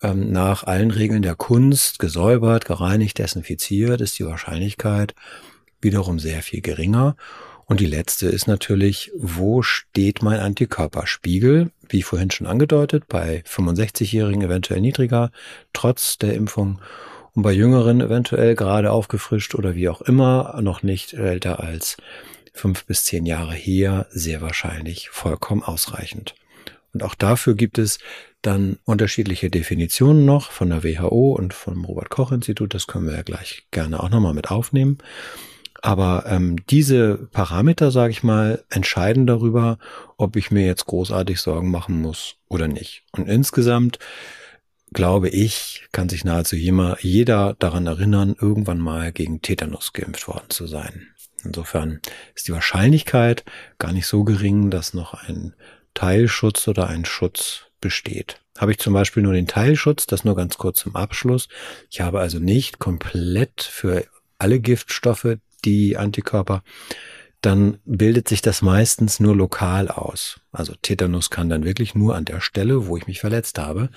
ähm, 0.02 0.32
nach 0.32 0.64
allen 0.64 0.90
Regeln 0.90 1.22
der 1.22 1.34
Kunst 1.34 1.98
gesäubert, 1.98 2.64
gereinigt, 2.64 3.18
desinfiziert, 3.18 4.00
ist 4.00 4.18
die 4.18 4.26
Wahrscheinlichkeit 4.26 5.14
wiederum 5.80 6.18
sehr 6.18 6.42
viel 6.42 6.62
geringer. 6.62 7.16
Und 7.66 7.80
die 7.80 7.86
letzte 7.86 8.28
ist 8.28 8.46
natürlich, 8.46 9.10
wo 9.16 9.60
steht 9.62 10.22
mein 10.22 10.38
Antikörperspiegel? 10.38 11.70
Wie 11.88 12.02
vorhin 12.02 12.30
schon 12.30 12.46
angedeutet, 12.46 13.08
bei 13.08 13.42
65-Jährigen 13.46 14.42
eventuell 14.42 14.80
niedriger, 14.80 15.30
trotz 15.72 16.16
der 16.16 16.34
Impfung 16.34 16.80
und 17.36 17.42
bei 17.42 17.52
Jüngeren 17.52 18.00
eventuell 18.00 18.54
gerade 18.54 18.90
aufgefrischt 18.90 19.54
oder 19.54 19.74
wie 19.74 19.90
auch 19.90 20.00
immer, 20.00 20.58
noch 20.62 20.82
nicht 20.82 21.12
älter 21.12 21.60
als 21.60 21.98
fünf 22.54 22.86
bis 22.86 23.04
zehn 23.04 23.26
Jahre 23.26 23.54
her, 23.54 24.06
sehr 24.10 24.40
wahrscheinlich 24.40 25.10
vollkommen 25.10 25.62
ausreichend. 25.62 26.34
Und 26.94 27.02
auch 27.02 27.14
dafür 27.14 27.54
gibt 27.54 27.76
es 27.76 27.98
dann 28.40 28.78
unterschiedliche 28.84 29.50
Definitionen 29.50 30.24
noch 30.24 30.50
von 30.50 30.70
der 30.70 30.82
WHO 30.82 31.32
und 31.32 31.52
vom 31.52 31.84
Robert 31.84 32.08
Koch 32.08 32.32
Institut. 32.32 32.72
Das 32.72 32.86
können 32.86 33.06
wir 33.06 33.16
ja 33.16 33.22
gleich 33.22 33.66
gerne 33.70 34.02
auch 34.02 34.08
nochmal 34.08 34.32
mit 34.32 34.50
aufnehmen. 34.50 34.96
Aber 35.82 36.24
ähm, 36.26 36.56
diese 36.70 37.28
Parameter, 37.32 37.90
sage 37.90 38.12
ich 38.12 38.22
mal, 38.22 38.64
entscheiden 38.70 39.26
darüber, 39.26 39.76
ob 40.16 40.36
ich 40.36 40.50
mir 40.50 40.64
jetzt 40.64 40.86
großartig 40.86 41.38
Sorgen 41.38 41.70
machen 41.70 42.00
muss 42.00 42.36
oder 42.48 42.66
nicht. 42.66 43.02
Und 43.12 43.28
insgesamt 43.28 43.98
glaube 44.92 45.28
ich, 45.28 45.86
kann 45.92 46.08
sich 46.08 46.24
nahezu 46.24 46.56
jeder 46.56 47.54
daran 47.58 47.86
erinnern, 47.86 48.36
irgendwann 48.40 48.78
mal 48.78 49.12
gegen 49.12 49.42
Tetanus 49.42 49.92
geimpft 49.92 50.28
worden 50.28 50.50
zu 50.50 50.66
sein. 50.66 51.08
Insofern 51.44 52.00
ist 52.34 52.48
die 52.48 52.52
Wahrscheinlichkeit 52.52 53.44
gar 53.78 53.92
nicht 53.92 54.06
so 54.06 54.24
gering, 54.24 54.70
dass 54.70 54.94
noch 54.94 55.14
ein 55.14 55.54
Teilschutz 55.94 56.68
oder 56.68 56.88
ein 56.88 57.04
Schutz 57.04 57.66
besteht. 57.80 58.40
Habe 58.58 58.72
ich 58.72 58.78
zum 58.78 58.94
Beispiel 58.94 59.22
nur 59.22 59.32
den 59.32 59.46
Teilschutz, 59.46 60.06
das 60.06 60.24
nur 60.24 60.34
ganz 60.34 60.56
kurz 60.56 60.78
zum 60.78 60.96
Abschluss. 60.96 61.48
Ich 61.90 62.00
habe 62.00 62.20
also 62.20 62.38
nicht 62.38 62.78
komplett 62.78 63.62
für 63.62 64.06
alle 64.38 64.60
Giftstoffe 64.60 65.36
die 65.64 65.96
Antikörper 65.96 66.62
dann 67.42 67.78
bildet 67.84 68.28
sich 68.28 68.42
das 68.42 68.62
meistens 68.62 69.20
nur 69.20 69.36
lokal 69.36 69.88
aus. 69.88 70.40
Also 70.52 70.74
Tetanus 70.80 71.30
kann 71.30 71.48
dann 71.48 71.64
wirklich 71.64 71.94
nur 71.94 72.16
an 72.16 72.24
der 72.24 72.40
Stelle, 72.40 72.86
wo 72.86 72.96
ich 72.96 73.06
mich 73.06 73.20
verletzt 73.20 73.58
habe, 73.58 73.90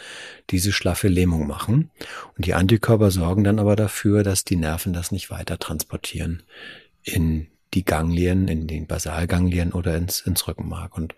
diese 0.49 0.71
schlaffe 0.71 1.07
Lähmung 1.07 1.47
machen. 1.47 1.89
Und 2.35 2.45
die 2.45 2.53
Antikörper 2.53 3.11
sorgen 3.11 3.43
dann 3.43 3.59
aber 3.59 3.75
dafür, 3.75 4.23
dass 4.23 4.43
die 4.43 4.55
Nerven 4.57 4.93
das 4.93 5.11
nicht 5.11 5.31
weiter 5.31 5.57
transportieren 5.57 6.43
in 7.03 7.47
die 7.73 7.85
Ganglien, 7.85 8.47
in 8.47 8.67
den 8.67 8.87
Basalganglien 8.87 9.73
oder 9.73 9.95
ins, 9.95 10.21
ins 10.21 10.47
Rückenmark. 10.47 10.97
Und 10.97 11.15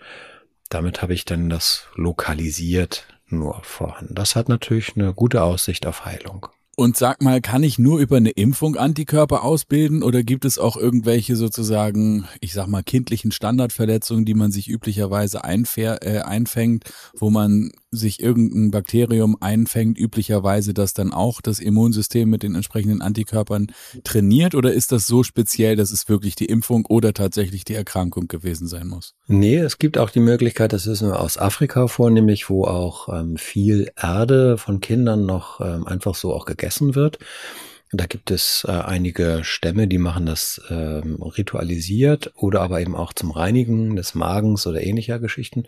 damit 0.70 1.02
habe 1.02 1.14
ich 1.14 1.26
dann 1.26 1.50
das 1.50 1.88
lokalisiert 1.96 3.08
nur 3.28 3.64
vorhanden. 3.64 4.16
Das 4.16 4.36
hat 4.36 4.50
natürlich 4.50 4.96
eine 4.96 5.14
gute 5.14 5.44
Aussicht 5.44 5.86
auf 5.86 6.06
Heilung. 6.06 6.48
Und 6.82 6.98
sag 6.98 7.22
mal, 7.22 7.42
kann 7.42 7.62
ich 7.62 7.78
nur 7.78 8.00
über 8.00 8.18
eine 8.18 8.32
Impfung 8.32 8.76
Antikörper 8.76 9.44
ausbilden 9.44 10.02
oder 10.02 10.24
gibt 10.24 10.46
es 10.46 10.58
auch 10.58 10.78
irgendwelche 10.78 11.36
sozusagen, 11.36 12.26
ich 12.40 12.54
sag 12.54 12.66
mal, 12.66 12.82
kindlichen 12.82 13.32
Standardverletzungen, 13.32 14.26
die 14.26 14.34
man 14.34 14.52
sich 14.52 14.68
üblicherweise 14.68 15.42
äh, 15.44 16.22
einfängt, 16.22 16.86
wo 17.16 17.30
man 17.30 17.70
sich 17.92 18.24
irgendein 18.24 18.72
Bakterium 18.72 19.38
einfängt, 19.42 20.00
üblicherweise 20.00 20.74
das 20.74 20.94
dann 20.94 21.14
auch 21.14 21.42
das 21.42 21.60
Immunsystem 21.60 22.30
mit 22.30 22.42
den 22.42 22.56
entsprechenden 22.56 23.02
Antikörpern 23.02 23.68
trainiert? 24.04 24.56
Oder 24.56 24.74
ist 24.74 24.92
das 24.92 25.06
so 25.06 25.24
speziell, 25.24 25.76
dass 25.76 25.92
es 25.92 26.10
wirklich 26.10 26.36
die 26.36 26.46
Impfung 26.46 26.86
oder 26.88 27.14
tatsächlich 27.14 27.66
die 27.66 27.76
Erkrankung 27.76 28.28
gewesen 28.28 28.68
sein 28.68 28.88
muss? 28.88 29.14
Nee, 29.28 29.58
es 29.58 29.78
gibt 29.78 29.98
auch 29.98 30.10
die 30.10 30.22
Möglichkeit, 30.22 30.74
das 30.74 30.88
wissen 30.88 31.10
wir 31.10 31.20
aus 31.20 31.38
Afrika 31.38 31.88
vornehmlich, 31.88 32.50
wo 32.50 32.64
auch 32.64 33.10
ähm, 33.10 33.38
viel 33.38 33.92
Erde 34.02 34.58
von 34.58 34.80
Kindern 34.80 35.26
noch 35.26 35.60
ähm, 35.60 35.86
einfach 35.86 36.16
so 36.16 36.34
auch 36.34 36.46
gegessen 36.46 36.71
wird. 36.80 37.20
Da 37.94 38.06
gibt 38.06 38.32
es 38.32 38.66
äh, 38.68 38.72
einige 38.72 39.42
Stämme, 39.44 39.86
die 39.86 39.98
machen 39.98 40.26
das 40.26 40.62
ähm, 40.70 41.22
ritualisiert 41.22 42.32
oder 42.36 42.62
aber 42.62 42.80
eben 42.80 42.96
auch 42.96 43.12
zum 43.12 43.32
Reinigen 43.32 43.98
des 43.98 44.16
Magens 44.16 44.66
oder 44.66 44.82
ähnlicher 44.82 45.20
Geschichten. 45.20 45.66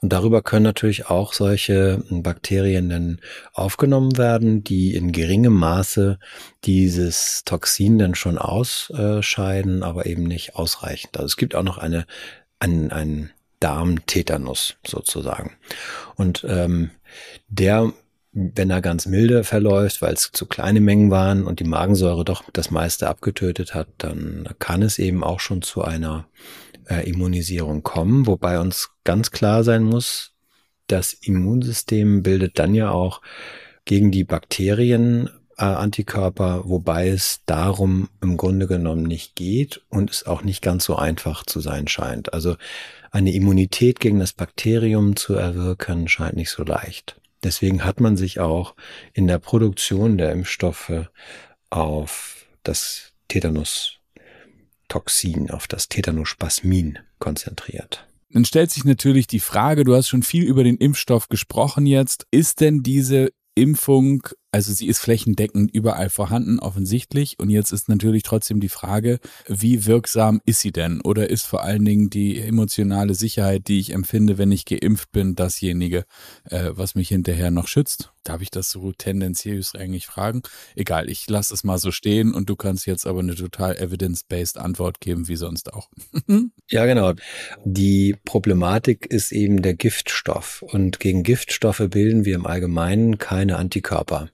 Und 0.00 0.12
darüber 0.12 0.42
können 0.42 0.62
natürlich 0.62 1.10
auch 1.10 1.32
solche 1.32 2.04
Bakterien 2.08 2.88
dann 2.88 3.20
aufgenommen 3.52 4.16
werden, 4.16 4.62
die 4.62 4.94
in 4.94 5.10
geringem 5.10 5.54
Maße 5.54 6.20
dieses 6.64 7.42
Toxin 7.44 7.98
dann 7.98 8.14
schon 8.14 8.38
ausscheiden, 8.38 9.82
aber 9.82 10.06
eben 10.06 10.22
nicht 10.22 10.54
ausreichend. 10.54 11.16
Also 11.16 11.26
es 11.26 11.36
gibt 11.36 11.56
auch 11.56 11.64
noch 11.64 11.78
eine, 11.78 12.06
ein, 12.60 12.92
ein 12.92 13.30
Darmtetanus 13.58 14.76
sozusagen. 14.86 15.56
Und 16.14 16.46
ähm, 16.48 16.90
der 17.48 17.92
wenn 18.38 18.68
er 18.68 18.82
ganz 18.82 19.06
milde 19.06 19.44
verläuft, 19.44 20.02
weil 20.02 20.12
es 20.12 20.30
zu 20.30 20.44
kleine 20.44 20.80
Mengen 20.80 21.10
waren 21.10 21.44
und 21.44 21.58
die 21.58 21.64
Magensäure 21.64 22.22
doch 22.22 22.44
das 22.52 22.70
meiste 22.70 23.08
abgetötet 23.08 23.74
hat, 23.74 23.88
dann 23.96 24.46
kann 24.58 24.82
es 24.82 24.98
eben 24.98 25.24
auch 25.24 25.40
schon 25.40 25.62
zu 25.62 25.82
einer 25.82 26.28
äh, 26.86 27.08
Immunisierung 27.08 27.82
kommen, 27.82 28.26
wobei 28.26 28.60
uns 28.60 28.90
ganz 29.04 29.30
klar 29.30 29.64
sein 29.64 29.82
muss, 29.82 30.34
das 30.86 31.14
Immunsystem 31.14 32.22
bildet 32.22 32.58
dann 32.58 32.74
ja 32.74 32.90
auch 32.90 33.22
gegen 33.86 34.10
die 34.10 34.24
Bakterien 34.24 35.30
äh, 35.56 35.64
Antikörper, 35.64 36.64
wobei 36.66 37.08
es 37.08 37.40
darum 37.46 38.10
im 38.22 38.36
Grunde 38.36 38.66
genommen 38.66 39.04
nicht 39.04 39.34
geht 39.34 39.80
und 39.88 40.10
es 40.10 40.26
auch 40.26 40.42
nicht 40.42 40.60
ganz 40.60 40.84
so 40.84 40.96
einfach 40.96 41.46
zu 41.46 41.60
sein 41.60 41.88
scheint. 41.88 42.34
Also 42.34 42.56
eine 43.10 43.32
Immunität 43.32 43.98
gegen 43.98 44.18
das 44.18 44.34
Bakterium 44.34 45.16
zu 45.16 45.32
erwirken, 45.32 46.06
scheint 46.06 46.36
nicht 46.36 46.50
so 46.50 46.64
leicht. 46.64 47.16
Deswegen 47.46 47.84
hat 47.84 48.00
man 48.00 48.16
sich 48.16 48.40
auch 48.40 48.74
in 49.12 49.28
der 49.28 49.38
Produktion 49.38 50.18
der 50.18 50.32
Impfstoffe 50.32 51.08
auf 51.70 52.44
das 52.64 53.12
Tetanus-Toxin, 53.28 55.52
auf 55.52 55.68
das 55.68 55.88
Tetanospasmin 55.88 56.98
konzentriert. 57.20 58.08
Dann 58.30 58.44
stellt 58.44 58.72
sich 58.72 58.84
natürlich 58.84 59.28
die 59.28 59.38
Frage, 59.38 59.84
du 59.84 59.94
hast 59.94 60.08
schon 60.08 60.24
viel 60.24 60.42
über 60.42 60.64
den 60.64 60.76
Impfstoff 60.76 61.28
gesprochen 61.28 61.86
jetzt. 61.86 62.26
Ist 62.32 62.60
denn 62.60 62.82
diese 62.82 63.30
Impfung 63.54 64.26
also 64.56 64.72
sie 64.72 64.86
ist 64.86 65.00
flächendeckend 65.00 65.70
überall 65.74 66.08
vorhanden, 66.08 66.60
offensichtlich. 66.60 67.38
Und 67.38 67.50
jetzt 67.50 67.72
ist 67.72 67.90
natürlich 67.90 68.22
trotzdem 68.22 68.58
die 68.58 68.70
Frage, 68.70 69.18
wie 69.46 69.84
wirksam 69.84 70.40
ist 70.46 70.60
sie 70.60 70.72
denn? 70.72 71.02
Oder 71.02 71.28
ist 71.28 71.44
vor 71.44 71.62
allen 71.62 71.84
Dingen 71.84 72.08
die 72.08 72.40
emotionale 72.40 73.14
Sicherheit, 73.14 73.68
die 73.68 73.78
ich 73.80 73.92
empfinde, 73.92 74.38
wenn 74.38 74.50
ich 74.50 74.64
geimpft 74.64 75.12
bin, 75.12 75.34
dasjenige, 75.34 76.06
äh, 76.48 76.70
was 76.70 76.94
mich 76.94 77.08
hinterher 77.08 77.50
noch 77.50 77.68
schützt? 77.68 78.12
Darf 78.24 78.40
ich 78.40 78.50
das 78.50 78.70
so 78.70 78.92
tendenziös 78.92 79.74
eigentlich 79.74 80.06
fragen? 80.06 80.40
Egal, 80.74 81.10
ich 81.10 81.28
lasse 81.28 81.52
es 81.52 81.62
mal 81.62 81.76
so 81.76 81.90
stehen 81.90 82.32
und 82.32 82.48
du 82.48 82.56
kannst 82.56 82.86
jetzt 82.86 83.06
aber 83.06 83.20
eine 83.20 83.34
total 83.34 83.76
evidence-based 83.76 84.56
Antwort 84.56 85.00
geben, 85.00 85.28
wie 85.28 85.36
sonst 85.36 85.70
auch. 85.74 85.90
ja, 86.70 86.86
genau. 86.86 87.12
Die 87.66 88.16
Problematik 88.24 89.04
ist 89.04 89.32
eben 89.32 89.60
der 89.60 89.74
Giftstoff. 89.74 90.62
Und 90.62 90.98
gegen 90.98 91.24
Giftstoffe 91.24 91.84
bilden 91.90 92.24
wir 92.24 92.36
im 92.36 92.46
Allgemeinen 92.46 93.18
keine 93.18 93.58
Antikörper 93.58 94.30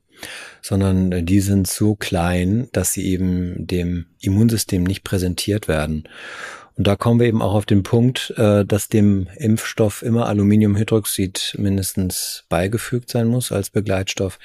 sondern 0.60 1.26
die 1.26 1.40
sind 1.40 1.66
so 1.66 1.94
klein, 1.94 2.68
dass 2.72 2.92
sie 2.92 3.06
eben 3.06 3.66
dem 3.66 4.06
Immunsystem 4.20 4.82
nicht 4.82 5.04
präsentiert 5.04 5.68
werden. 5.68 6.08
Und 6.76 6.86
da 6.86 6.96
kommen 6.96 7.20
wir 7.20 7.26
eben 7.26 7.42
auch 7.42 7.54
auf 7.54 7.66
den 7.66 7.82
Punkt, 7.82 8.32
äh, 8.36 8.64
dass 8.64 8.88
dem 8.88 9.28
Impfstoff 9.36 10.02
immer 10.02 10.26
Aluminiumhydroxid 10.26 11.56
mindestens 11.58 12.44
beigefügt 12.48 13.10
sein 13.10 13.28
muss 13.28 13.52
als 13.52 13.68
Begleitstoff, 13.68 14.38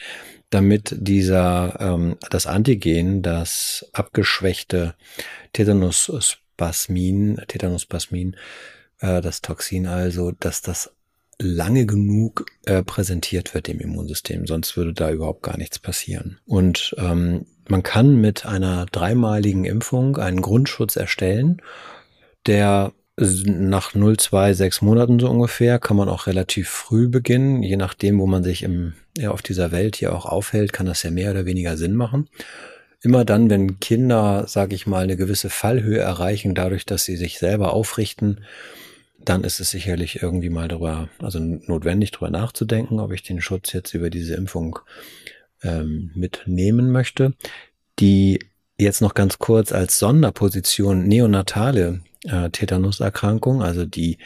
damit 0.50 0.94
dieser 0.98 1.78
ähm, 1.80 2.18
das 2.30 2.48
Antigen, 2.48 3.22
das 3.22 3.90
abgeschwächte 3.94 4.96
Tetanuspasmin, 5.54 7.38
äh, 9.00 9.22
das 9.22 9.42
Toxin 9.42 9.88
also, 9.88 10.32
dass 10.32 10.62
das 10.62 10.92
lange 11.40 11.86
genug 11.86 12.46
äh, 12.66 12.84
präsentiert 12.84 13.54
wird 13.54 13.68
dem 13.68 13.80
Immunsystem, 13.80 14.48
sonst 14.48 14.76
würde 14.76 14.94
da 14.94 15.12
überhaupt 15.12 15.44
gar 15.44 15.58
nichts 15.58 15.80
passieren. 15.80 16.40
Und 16.46 16.96
ähm, 16.98 17.46
man 17.68 17.84
kann 17.84 18.20
mit 18.20 18.46
einer 18.46 18.86
dreimaligen 18.88 19.66
Impfung 19.66 20.18
einen 20.18 20.42
Grundschutz 20.42 20.96
erstellen, 20.96 21.62
der 22.46 22.94
nach 23.20 23.96
0, 23.96 24.16
6 24.20 24.82
Monaten 24.82 25.20
so 25.20 25.28
ungefähr 25.30 25.80
kann 25.80 25.98
man 25.98 26.08
auch 26.08 26.28
relativ 26.28 26.70
früh 26.70 27.08
beginnen. 27.08 27.64
Je 27.64 27.76
nachdem, 27.76 28.20
wo 28.20 28.28
man 28.28 28.44
sich 28.44 28.62
im, 28.62 28.94
ja, 29.18 29.32
auf 29.32 29.42
dieser 29.42 29.72
Welt 29.72 29.96
hier 29.96 30.14
auch 30.14 30.28
aufhält, 30.28 30.72
kann 30.72 30.86
das 30.86 31.02
ja 31.02 31.10
mehr 31.10 31.32
oder 31.32 31.46
weniger 31.46 31.78
Sinn 31.78 31.96
machen. 31.96 32.30
Immer 33.02 33.26
dann, 33.26 33.50
wenn 33.50 33.80
Kinder, 33.80 34.46
sage 34.48 34.76
ich 34.76 34.86
mal, 34.86 35.04
eine 35.04 35.18
gewisse 35.18 35.50
Fallhöhe 35.50 36.00
erreichen, 36.00 36.54
dadurch, 36.54 36.86
dass 36.86 37.06
sie 37.06 37.16
sich 37.16 37.40
selber 37.40 37.74
aufrichten, 37.74 38.42
dann 39.20 39.44
ist 39.44 39.60
es 39.60 39.72
sicherlich 39.72 40.22
irgendwie 40.22 40.50
mal 40.50 40.68
darüber, 40.68 41.10
also 41.20 41.40
notwendig 41.40 42.12
darüber 42.12 42.30
nachzudenken, 42.30 43.00
ob 43.00 43.12
ich 43.12 43.24
den 43.24 43.42
Schutz 43.42 43.74
jetzt 43.74 43.94
über 43.94 44.10
diese 44.10 44.36
Impfung 44.36 44.80
ähm, 45.64 46.12
mitnehmen 46.16 46.92
möchte. 46.92 47.34
Die 48.00 48.40
jetzt 48.78 49.02
noch 49.02 49.14
ganz 49.14 49.40
kurz 49.40 49.72
als 49.72 50.00
Sonderposition 50.00 51.08
neonatale 51.08 52.02
äh, 52.26 52.50
Tetanuserkrankung, 52.50 53.62
also 53.62 53.86
die 53.86 54.18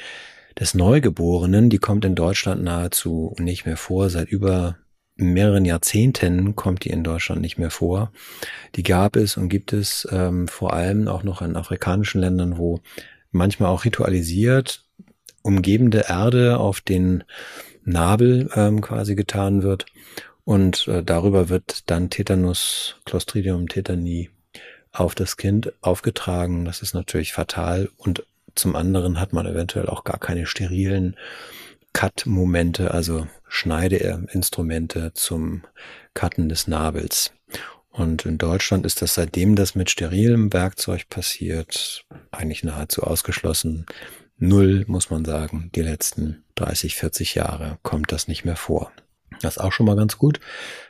des 0.59 0.73
Neugeborenen, 0.73 1.69
die 1.69 1.77
kommt 1.77 2.05
in 2.05 2.15
Deutschland 2.15 2.63
nahezu 2.63 3.35
nicht 3.39 3.65
mehr 3.65 3.77
vor. 3.77 4.09
Seit 4.09 4.27
über 4.29 4.77
mehreren 5.15 5.65
Jahrzehnten 5.65 6.55
kommt 6.55 6.83
die 6.83 6.89
in 6.89 7.03
Deutschland 7.03 7.41
nicht 7.41 7.57
mehr 7.57 7.71
vor. 7.71 8.11
Die 8.75 8.83
gab 8.83 9.15
es 9.15 9.37
und 9.37 9.49
gibt 9.49 9.73
es 9.73 10.07
ähm, 10.11 10.47
vor 10.47 10.73
allem 10.73 11.07
auch 11.07 11.23
noch 11.23 11.41
in 11.41 11.55
afrikanischen 11.55 12.21
Ländern, 12.21 12.57
wo 12.57 12.81
manchmal 13.31 13.69
auch 13.69 13.85
ritualisiert 13.85 14.83
umgebende 15.43 16.05
Erde 16.07 16.59
auf 16.59 16.81
den 16.81 17.23
Nabel 17.83 18.49
ähm, 18.55 18.81
quasi 18.81 19.15
getan 19.15 19.63
wird. 19.63 19.85
Und 20.43 20.87
äh, 20.87 21.03
darüber 21.03 21.49
wird 21.49 21.89
dann 21.89 22.09
Tetanus, 22.09 22.97
Clostridium 23.05 23.67
tetani 23.67 24.29
auf 24.91 25.15
das 25.15 25.37
Kind 25.37 25.73
aufgetragen. 25.81 26.65
Das 26.65 26.81
ist 26.81 26.93
natürlich 26.93 27.33
fatal. 27.33 27.89
Und 27.97 28.25
zum 28.55 28.75
anderen 28.75 29.19
hat 29.19 29.33
man 29.33 29.45
eventuell 29.45 29.87
auch 29.87 30.03
gar 30.03 30.19
keine 30.19 30.45
sterilen 30.45 31.15
Cut-Momente, 31.93 32.91
also 32.91 33.27
Schneideinstrumente 33.47 35.11
zum 35.13 35.63
Cutten 36.13 36.49
des 36.49 36.67
Nabels. 36.67 37.33
Und 37.91 38.25
in 38.25 38.37
Deutschland 38.37 38.85
ist 38.85 39.01
das 39.01 39.15
seitdem 39.15 39.55
das 39.55 39.75
mit 39.75 39.89
sterilem 39.89 40.53
Werkzeug 40.53 41.09
passiert, 41.09 42.05
eigentlich 42.31 42.63
nahezu 42.63 43.03
ausgeschlossen. 43.03 43.85
Null, 44.37 44.85
muss 44.87 45.09
man 45.09 45.25
sagen. 45.25 45.69
Die 45.75 45.81
letzten 45.81 46.43
30, 46.55 46.95
40 46.95 47.35
Jahre 47.35 47.77
kommt 47.83 48.11
das 48.11 48.27
nicht 48.27 48.45
mehr 48.45 48.55
vor. 48.55 48.91
Das 49.41 49.57
ist 49.57 49.61
auch 49.61 49.71
schon 49.71 49.85
mal 49.85 49.95
ganz 49.95 50.17
gut. 50.17 50.39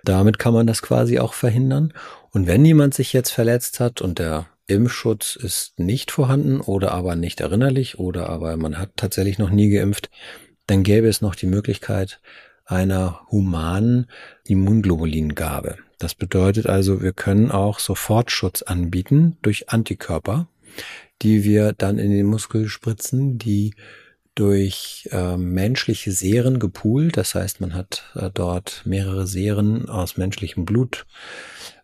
Damit 0.04 0.40
kann 0.40 0.54
man 0.54 0.68
das 0.68 0.82
quasi 0.82 1.20
auch 1.20 1.34
verhindern. 1.34 1.94
Und 2.32 2.48
wenn 2.48 2.64
jemand 2.64 2.94
sich 2.94 3.14
jetzt 3.14 3.32
verletzt 3.32 3.80
hat 3.80 4.02
und 4.02 4.20
der 4.20 4.48
Impfschutz 4.68 5.36
ist 5.36 5.80
nicht 5.80 6.12
vorhanden 6.12 6.62
oder 6.62 6.92
aber 6.92 7.16
nicht 7.16 7.42
erinnerlich 7.42 8.00
oder 8.00 8.30
aber 8.30 8.56
man 8.58 8.78
hat 8.78 8.92
tatsächlich 8.96 9.38
noch 9.38 9.50
nie 9.50 9.70
geimpft, 9.70 10.10
dann 10.68 10.84
gäbe 10.84 11.08
es 11.08 11.22
noch 11.22 11.36
die 11.36 11.48
Möglichkeit 11.48 12.22
einer 12.72 13.22
humanen 13.30 14.08
Immunglobulingabe. 14.46 15.78
Das 16.00 16.16
bedeutet 16.16 16.68
also, 16.68 17.02
wir 17.02 17.14
können 17.14 17.52
auch 17.52 17.80
Sofortschutz 17.80 18.64
anbieten 18.64 19.38
durch 19.42 19.70
Antikörper, 19.70 20.48
die 21.22 21.44
wir 21.44 21.74
dann 21.74 22.00
in 22.00 22.12
den 22.12 22.26
Muskel 22.26 22.68
spritzen, 22.68 23.38
die 23.38 23.76
durch 24.36 25.10
äh, 25.12 25.38
menschliche 25.38 26.12
Seren 26.12 26.60
gepoolt, 26.60 27.18
das 27.18 27.36
heißt, 27.36 27.62
man 27.62 27.74
hat 27.74 28.06
äh, 28.16 28.30
dort 28.34 28.82
mehrere 28.86 29.28
Seren 29.28 29.90
aus 29.90 30.18
menschlichem 30.18 30.66
Blut 30.66 31.06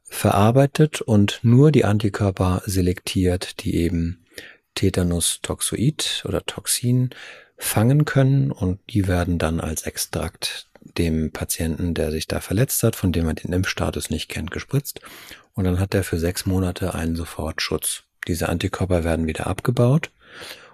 verarbeitet 0.03 1.01
und 1.01 1.39
nur 1.43 1.71
die 1.71 1.83
Antikörper 1.83 2.61
selektiert, 2.65 3.63
die 3.63 3.75
eben 3.75 4.25
Tetanus 4.75 5.39
toxoid 5.41 6.23
oder 6.27 6.45
Toxin 6.45 7.09
fangen 7.57 8.05
können 8.05 8.51
und 8.51 8.79
die 8.89 9.07
werden 9.07 9.37
dann 9.39 9.59
als 9.59 9.83
Extrakt 9.83 10.67
dem 10.97 11.31
Patienten, 11.31 11.93
der 11.93 12.11
sich 12.11 12.27
da 12.27 12.39
verletzt 12.39 12.83
hat, 12.83 12.95
von 12.95 13.11
dem 13.11 13.27
er 13.27 13.33
den 13.33 13.53
Impfstatus 13.53 14.09
nicht 14.09 14.29
kennt, 14.29 14.51
gespritzt 14.51 15.01
und 15.53 15.63
dann 15.63 15.79
hat 15.79 15.93
er 15.95 16.03
für 16.03 16.19
sechs 16.19 16.45
Monate 16.45 16.93
einen 16.93 17.15
Sofortschutz. 17.15 18.03
Diese 18.27 18.49
Antikörper 18.49 19.03
werden 19.03 19.25
wieder 19.25 19.47
abgebaut 19.47 20.11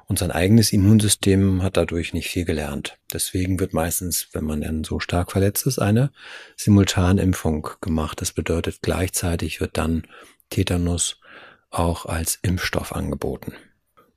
und 0.08 0.20
sein 0.20 0.32
eigenes 0.32 0.74
Immunsystem 0.74 1.64
hat 1.64 1.78
dadurch 1.78 2.14
nicht 2.14 2.28
viel 2.28 2.46
gelernt. 2.46 2.98
Deswegen 3.14 3.60
wird 3.60 3.74
meistens, 3.74 4.28
wenn 4.34 4.44
man 4.44 4.62
dann 4.62 4.84
so 4.84 5.00
stark 5.00 5.32
verletzt 5.32 5.66
ist, 5.68 5.80
eine 5.80 6.12
Simultanimpfung 6.58 7.70
gemacht. 7.80 8.20
Das 8.20 8.34
bedeutet, 8.34 8.82
gleichzeitig 8.82 9.62
wird 9.62 9.78
dann 9.78 10.04
Tetanus 10.50 11.20
auch 11.70 12.06
als 12.06 12.38
Impfstoff 12.42 12.94
angeboten. 12.94 13.54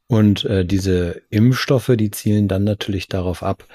Und 0.08 0.44
äh, 0.44 0.64
diese 0.64 1.22
Impfstoffe, 1.30 1.92
die 1.96 2.10
zielen 2.10 2.48
dann 2.48 2.64
natürlich 2.64 3.08
darauf 3.08 3.42
ab, 3.42 3.66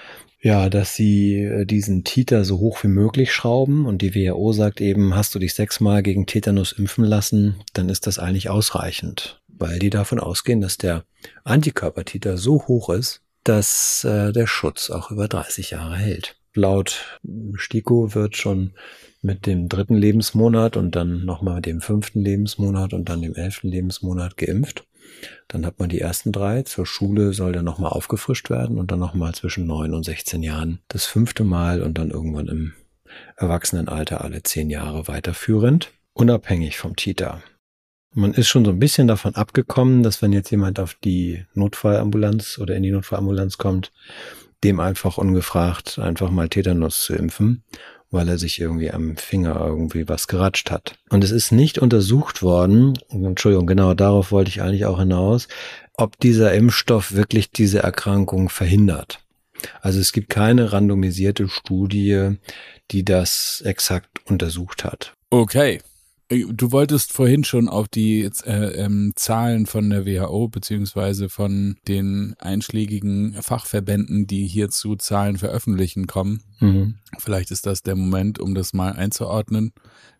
ja, 0.41 0.69
dass 0.69 0.95
sie 0.95 1.43
äh, 1.43 1.65
diesen 1.65 2.03
Titer 2.03 2.45
so 2.45 2.59
hoch 2.59 2.83
wie 2.83 2.87
möglich 2.87 3.33
schrauben 3.33 3.85
und 3.85 4.01
die 4.01 4.15
WHO 4.15 4.53
sagt 4.53 4.81
eben, 4.81 5.15
hast 5.15 5.35
du 5.35 5.39
dich 5.39 5.53
sechsmal 5.53 6.01
gegen 6.03 6.25
Tetanus 6.25 6.71
impfen 6.71 7.03
lassen, 7.03 7.55
dann 7.73 7.89
ist 7.89 8.07
das 8.07 8.17
eigentlich 8.17 8.49
ausreichend 8.49 9.41
weil 9.61 9.79
die 9.79 9.91
davon 9.91 10.19
ausgehen, 10.19 10.59
dass 10.59 10.77
der 10.77 11.05
Antikörpertiter 11.43 12.37
so 12.37 12.67
hoch 12.67 12.89
ist, 12.89 13.21
dass 13.43 14.03
äh, 14.03 14.33
der 14.33 14.47
Schutz 14.47 14.89
auch 14.89 15.11
über 15.11 15.27
30 15.27 15.71
Jahre 15.71 15.95
hält. 15.95 16.35
Laut 16.53 17.19
STIKO 17.55 18.13
wird 18.13 18.35
schon 18.35 18.73
mit 19.21 19.45
dem 19.45 19.69
dritten 19.69 19.95
Lebensmonat 19.95 20.75
und 20.75 20.95
dann 20.95 21.23
nochmal 21.25 21.61
dem 21.61 21.79
fünften 21.79 22.21
Lebensmonat 22.21 22.93
und 22.93 23.07
dann 23.07 23.21
dem 23.21 23.35
elften 23.35 23.69
Lebensmonat 23.69 24.35
geimpft. 24.35 24.83
Dann 25.47 25.65
hat 25.65 25.79
man 25.79 25.89
die 25.89 25.99
ersten 25.99 26.31
drei. 26.31 26.63
Zur 26.63 26.85
Schule 26.85 27.33
soll 27.33 27.51
der 27.51 27.63
nochmal 27.63 27.91
aufgefrischt 27.91 28.49
werden 28.49 28.77
und 28.77 28.91
dann 28.91 28.99
nochmal 28.99 29.33
zwischen 29.33 29.67
neun 29.67 29.93
und 29.93 30.03
16 30.03 30.43
Jahren 30.43 30.79
das 30.87 31.05
fünfte 31.05 31.43
Mal 31.43 31.81
und 31.81 31.97
dann 31.97 32.11
irgendwann 32.11 32.47
im 32.47 32.73
Erwachsenenalter 33.35 34.23
alle 34.23 34.43
zehn 34.43 34.69
Jahre 34.69 35.07
weiterführend, 35.07 35.91
unabhängig 36.13 36.77
vom 36.77 36.95
Titer. 36.95 37.41
Man 38.13 38.33
ist 38.33 38.49
schon 38.49 38.65
so 38.65 38.71
ein 38.71 38.79
bisschen 38.79 39.07
davon 39.07 39.35
abgekommen, 39.35 40.03
dass 40.03 40.21
wenn 40.21 40.33
jetzt 40.33 40.51
jemand 40.51 40.79
auf 40.79 40.95
die 40.95 41.45
Notfallambulanz 41.53 42.57
oder 42.59 42.75
in 42.75 42.83
die 42.83 42.91
Notfallambulanz 42.91 43.57
kommt, 43.57 43.93
dem 44.63 44.79
einfach 44.79 45.17
ungefragt 45.17 45.97
einfach 45.97 46.29
mal 46.29 46.49
Tetanus 46.49 47.03
zu 47.03 47.13
impfen, 47.13 47.63
weil 48.11 48.27
er 48.27 48.37
sich 48.37 48.59
irgendwie 48.59 48.91
am 48.91 49.17
Finger 49.17 49.59
irgendwie 49.65 50.07
was 50.07 50.27
geratscht 50.27 50.69
hat. 50.69 50.95
Und 51.09 51.23
es 51.23 51.31
ist 51.31 51.51
nicht 51.51 51.79
untersucht 51.79 52.43
worden, 52.43 52.99
Entschuldigung, 53.09 53.65
genau 53.65 53.93
darauf 53.93 54.31
wollte 54.31 54.49
ich 54.49 54.61
eigentlich 54.61 54.85
auch 54.85 54.99
hinaus, 54.99 55.47
ob 55.93 56.19
dieser 56.19 56.53
Impfstoff 56.53 57.13
wirklich 57.13 57.51
diese 57.51 57.79
Erkrankung 57.79 58.49
verhindert. 58.49 59.19
Also 59.81 59.99
es 59.99 60.11
gibt 60.11 60.29
keine 60.29 60.73
randomisierte 60.73 61.47
Studie, 61.47 62.37
die 62.91 63.05
das 63.05 63.61
exakt 63.65 64.19
untersucht 64.25 64.83
hat. 64.83 65.13
Okay. 65.29 65.79
Äh, 66.31 66.45
du 66.51 66.71
wolltest 66.71 67.13
vorhin 67.13 67.43
schon 67.43 67.69
auf 67.69 67.87
die 67.87 68.29
äh, 68.45 68.51
ähm, 68.51 69.13
Zahlen 69.15 69.65
von 69.65 69.89
der 69.89 70.05
WHO 70.05 70.47
beziehungsweise 70.47 71.29
von 71.29 71.75
den 71.87 72.35
einschlägigen 72.39 73.35
Fachverbänden, 73.41 74.25
die 74.27 74.47
hierzu 74.47 74.95
Zahlen 74.95 75.37
veröffentlichen, 75.37 76.07
kommen. 76.07 76.41
Mhm. 76.59 76.95
Vielleicht 77.19 77.51
ist 77.51 77.65
das 77.65 77.83
der 77.83 77.95
Moment, 77.95 78.39
um 78.39 78.55
das 78.55 78.73
mal 78.73 78.93
einzuordnen. 78.93 79.73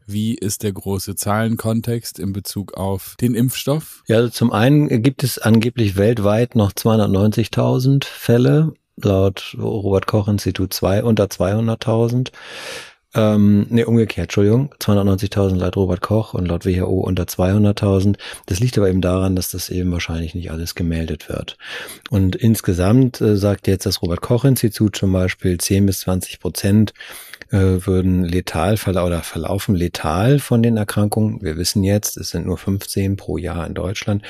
Wie 0.05 0.35
ist 0.35 0.63
der 0.63 0.73
große 0.73 1.15
Zahlenkontext 1.15 2.19
in 2.19 2.33
Bezug 2.33 2.73
auf 2.73 3.15
den 3.21 3.35
Impfstoff? 3.35 4.03
Ja, 4.07 4.17
also 4.17 4.29
zum 4.29 4.51
einen 4.51 5.01
gibt 5.01 5.23
es 5.23 5.37
angeblich 5.37 5.95
weltweit 5.95 6.55
noch 6.55 6.71
290.000 6.71 8.03
Fälle, 8.05 8.73
laut 8.97 9.55
Robert 9.57 10.07
Koch 10.07 10.27
Institut 10.27 10.73
2 10.73 11.03
unter 11.03 11.25
200.000. 11.25 12.31
Ähm, 13.13 13.65
nee, 13.69 13.83
umgekehrt, 13.83 14.25
Entschuldigung. 14.25 14.73
290.000 14.79 15.55
laut 15.57 15.75
Robert 15.75 16.01
Koch 16.01 16.33
und 16.33 16.47
laut 16.47 16.65
WHO 16.65 17.01
unter 17.01 17.23
200.000. 17.23 18.17
Das 18.45 18.59
liegt 18.59 18.77
aber 18.77 18.89
eben 18.89 19.01
daran, 19.01 19.35
dass 19.35 19.51
das 19.51 19.69
eben 19.69 19.91
wahrscheinlich 19.91 20.33
nicht 20.33 20.49
alles 20.51 20.75
gemeldet 20.75 21.27
wird. 21.27 21.57
Und 22.09 22.35
insgesamt 22.37 23.19
äh, 23.19 23.35
sagt 23.35 23.67
jetzt 23.67 23.85
das 23.85 24.01
Robert 24.01 24.21
Koch 24.21 24.45
Institut 24.45 24.95
zum 24.95 25.11
Beispiel 25.11 25.57
10 25.57 25.85
bis 25.85 25.99
20 26.01 26.39
Prozent 26.39 26.93
äh, 27.51 27.85
würden 27.85 28.23
letal 28.23 28.75
oder 28.85 29.23
verlaufen 29.23 29.75
letal 29.75 30.39
von 30.39 30.63
den 30.63 30.77
Erkrankungen. 30.77 31.41
Wir 31.41 31.57
wissen 31.57 31.83
jetzt, 31.83 32.15
es 32.15 32.29
sind 32.29 32.45
nur 32.45 32.57
15 32.57 33.17
pro 33.17 33.37
Jahr 33.37 33.67
in 33.67 33.73
Deutschland, 33.73 34.23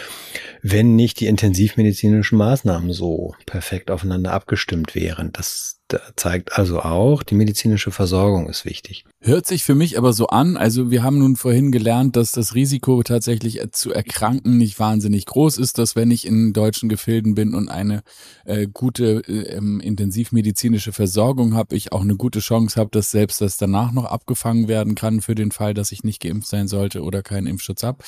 wenn 0.63 0.95
nicht 0.95 1.19
die 1.19 1.27
intensivmedizinischen 1.27 2.37
Maßnahmen 2.37 2.93
so 2.93 3.35
perfekt 3.45 3.91
aufeinander 3.91 4.33
abgestimmt 4.33 4.95
wären. 4.95 5.31
Das 5.33 5.80
zeigt 6.15 6.57
also 6.57 6.81
auch, 6.81 7.23
die 7.23 7.35
medizinische 7.35 7.91
Versorgung 7.91 8.47
ist 8.47 8.65
wichtig. 8.65 9.05
Hört 9.19 9.45
sich 9.45 9.63
für 9.63 9.75
mich 9.75 9.97
aber 9.97 10.13
so 10.13 10.27
an, 10.27 10.57
also 10.57 10.89
wir 10.89 11.03
haben 11.03 11.19
nun 11.19 11.35
vorhin 11.35 11.71
gelernt, 11.71 12.15
dass 12.15 12.31
das 12.31 12.55
Risiko 12.55 13.03
tatsächlich 13.03 13.61
zu 13.71 13.91
erkranken 13.91 14.57
nicht 14.57 14.79
wahnsinnig 14.79 15.25
groß 15.25 15.57
ist, 15.57 15.77
dass 15.77 15.95
wenn 15.95 16.11
ich 16.11 16.25
in 16.25 16.53
deutschen 16.53 16.89
Gefilden 16.89 17.35
bin 17.35 17.53
und 17.53 17.69
eine 17.69 18.01
äh, 18.45 18.67
gute 18.67 19.21
äh, 19.27 19.57
intensivmedizinische 19.57 20.91
Versorgung 20.91 21.53
habe, 21.53 21.75
ich 21.75 21.91
auch 21.91 22.01
eine 22.01 22.15
gute 22.15 22.39
Chance 22.39 22.79
habe, 22.79 22.89
dass 22.91 23.11
selbst 23.11 23.41
das 23.41 23.57
danach 23.57 23.91
noch 23.91 24.05
abgefangen 24.05 24.67
werden 24.67 24.95
kann 24.95 25.21
für 25.21 25.35
den 25.35 25.51
Fall, 25.51 25.73
dass 25.73 25.91
ich 25.91 26.03
nicht 26.03 26.21
geimpft 26.21 26.47
sein 26.47 26.67
sollte 26.67 27.01
oder 27.01 27.21
keinen 27.21 27.47
Impfschutz 27.47 27.83
habe. 27.83 28.03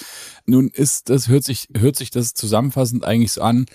Nun 0.46 0.70
ist 0.70 1.10
das 1.10 1.28
hört 1.28 1.44
sich 1.44 1.68
hört 1.78 1.96
sich 1.96 2.10
das 2.10 2.34
zusammenfassend 2.34 3.04
eigentlich 3.04 3.34
so 3.34 3.42
an, 3.42 3.66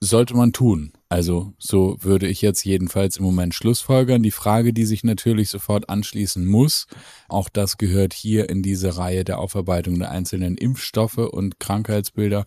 sollte 0.00 0.36
man 0.36 0.52
tun. 0.52 0.92
Also 1.14 1.54
so 1.60 1.96
würde 2.00 2.26
ich 2.26 2.42
jetzt 2.42 2.64
jedenfalls 2.64 3.18
im 3.18 3.24
Moment 3.24 3.54
Schlussfolgern. 3.54 4.24
Die 4.24 4.32
Frage, 4.32 4.72
die 4.72 4.84
sich 4.84 5.04
natürlich 5.04 5.48
sofort 5.48 5.88
anschließen 5.88 6.44
muss, 6.44 6.88
auch 7.28 7.48
das 7.48 7.78
gehört 7.78 8.12
hier 8.12 8.50
in 8.50 8.64
diese 8.64 8.96
Reihe 8.96 9.22
der 9.22 9.38
Aufarbeitung 9.38 10.00
der 10.00 10.10
einzelnen 10.10 10.56
Impfstoffe 10.56 11.18
und 11.18 11.60
Krankheitsbilder, 11.60 12.46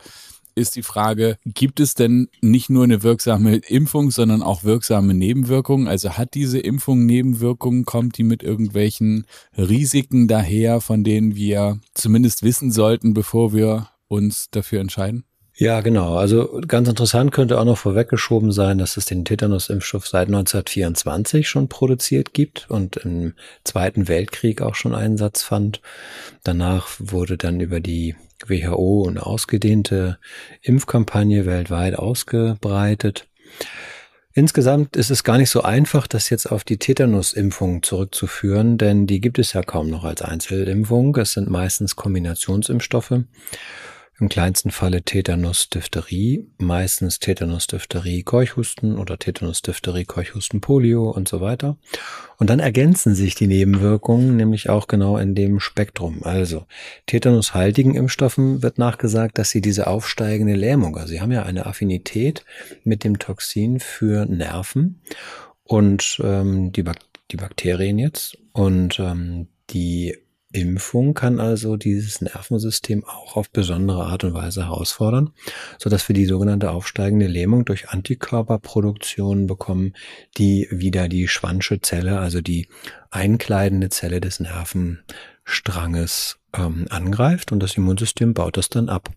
ist 0.53 0.75
die 0.75 0.84
Frage, 0.84 1.38
gibt 1.45 1.80
es 1.80 1.93
denn 1.93 2.27
nicht 2.41 2.69
nur 2.69 2.84
eine 2.84 3.03
wirksame 3.03 3.56
Impfung, 3.56 4.12
sondern 4.12 4.41
auch 4.41 4.65
wirksame 4.65 5.13
Nebenwirkungen? 5.13 5.88
Also 5.88 6.17
hat 6.17 6.34
diese 6.34 6.60
Impfung 6.60 7.06
Nebenwirkungen? 7.06 7.86
Kommt 7.86 8.17
die 8.17 8.23
mit 8.23 8.43
irgendwelchen 8.43 9.27
Risiken 9.58 10.27
daher, 10.27 10.82
von 10.82 11.06
denen 11.06 11.38
wir 11.38 11.80
zumindest 11.93 12.43
wissen 12.43 12.73
sollten, 12.73 13.13
bevor 13.13 13.53
wir 13.53 13.91
uns 14.10 14.49
dafür 14.51 14.82
entscheiden? 14.82 15.23
Ja, 15.59 15.81
genau. 15.81 16.15
Also 16.17 16.61
ganz 16.67 16.87
interessant 16.87 17.31
könnte 17.31 17.59
auch 17.59 17.65
noch 17.65 17.79
vorweggeschoben 17.79 18.51
sein, 18.51 18.77
dass 18.77 18.95
es 18.95 19.05
den 19.05 19.25
Tetanus-Impfstoff 19.25 20.07
seit 20.07 20.27
1924 20.27 21.49
schon 21.49 21.67
produziert 21.67 22.35
gibt 22.35 22.69
und 22.69 22.97
im 22.97 23.33
Zweiten 23.63 24.07
Weltkrieg 24.07 24.61
auch 24.61 24.75
schon 24.75 24.93
Einsatz 24.93 25.41
fand. 25.41 25.81
Danach 26.43 26.89
wurde 26.99 27.37
dann 27.37 27.59
über 27.59 27.79
die 27.79 28.15
WHO 28.45 29.07
eine 29.09 29.25
ausgedehnte 29.25 30.19
Impfkampagne 30.61 31.47
weltweit 31.47 31.95
ausgebreitet. 31.95 33.25
Insgesamt 34.33 34.95
ist 34.95 35.09
es 35.09 35.23
gar 35.23 35.39
nicht 35.39 35.49
so 35.49 35.63
einfach, 35.63 36.05
das 36.05 36.29
jetzt 36.29 36.51
auf 36.51 36.63
die 36.65 36.77
Tetanus-Impfung 36.77 37.81
zurückzuführen, 37.81 38.77
denn 38.77 39.07
die 39.07 39.19
gibt 39.19 39.39
es 39.39 39.53
ja 39.53 39.63
kaum 39.63 39.89
noch 39.89 40.03
als 40.03 40.21
Einzelimpfung. 40.21 41.15
Es 41.15 41.31
sind 41.31 41.49
meistens 41.49 41.95
Kombinationsimpfstoffe 41.95 43.23
im 44.19 44.30
kleinsten 44.30 44.71
Falle 44.71 45.03
Tetanus, 45.03 45.69
Diphtherie, 45.69 46.47
meistens 46.58 47.19
Tetanus, 47.19 47.67
Diphtherie, 47.67 48.23
Keuchhusten 48.23 48.97
oder 48.97 49.19
Tetanus, 49.19 49.62
Diphtherie, 49.62 50.06
Keuchhusten, 50.06 50.60
Polio 50.60 51.10
und 51.12 51.27
so 51.27 51.39
weiter. 51.39 51.77
Und 52.38 52.49
dann 52.49 52.60
ergänzen 52.60 53.13
sich 53.13 53.36
die 53.36 53.47
Nebenwirkungen 53.47 54.36
nämlich 54.36 54.69
auch 54.69 54.88
genau 54.88 55.17
in 55.17 55.36
dem 55.36 55.60
Spektrum. 55.60 56.23
Also 56.23 56.65
Tetanushaltigen 57.06 57.93
Impfstoffen 57.93 58.63
wird 58.63 58.80
nachgesagt, 58.80 59.38
dass 59.38 59.51
sie 59.51 59.62
diese 59.62 59.88
aufsteigende 59.88 60.56
Lähmung, 60.56 60.97
also 60.97 61.10
sie 61.10 61.21
haben 61.21 61.32
ja 61.32 61.43
eine 61.43 61.67
Affinität 61.67 62.43
mit 62.84 63.03
dem 63.03 63.19
Toxin 63.19 63.80
für 63.80 64.25
Nerven 64.25 65.01
und 65.63 66.19
ähm, 66.23 66.71
die, 66.71 66.84
Bak 66.84 66.97
die 67.32 67.38
Bakterien 67.38 67.99
jetzt 67.99 68.38
und 68.53 68.99
ähm, 68.99 69.47
die 69.69 70.17
Impfung 70.53 71.13
kann 71.13 71.41
also 71.41 71.75
dieses 71.75 72.21
Nervensystem 72.21 73.03
auch 73.03 73.36
auf 73.36 73.49
besondere 73.49 74.05
Art 74.05 74.23
und 74.23 74.33
Weise 74.33 74.65
herausfordern, 74.65 75.31
so 75.77 75.89
dass 75.89 76.07
wir 76.07 76.13
die 76.13 76.25
sogenannte 76.25 76.71
aufsteigende 76.71 77.27
Lähmung 77.27 77.65
durch 77.65 77.89
Antikörperproduktion 77.89 79.47
bekommen, 79.47 79.93
die 80.38 80.69
wieder 80.71 81.10
die 81.10 81.27
Schwannsche 81.27 81.81
Zelle, 81.81 82.19
also 82.19 82.39
die 82.39 82.69
einkleidende 83.12 83.89
Zelle 83.89 84.21
des 84.21 84.39
Nervenstranges 84.39 86.39
ähm, 86.53 86.86
angreift 86.89 87.51
und 87.51 87.62
das 87.62 87.75
Immunsystem 87.75 88.33
baut 88.33 88.55
das 88.55 88.69
dann 88.69 88.88
ab. 88.88 89.10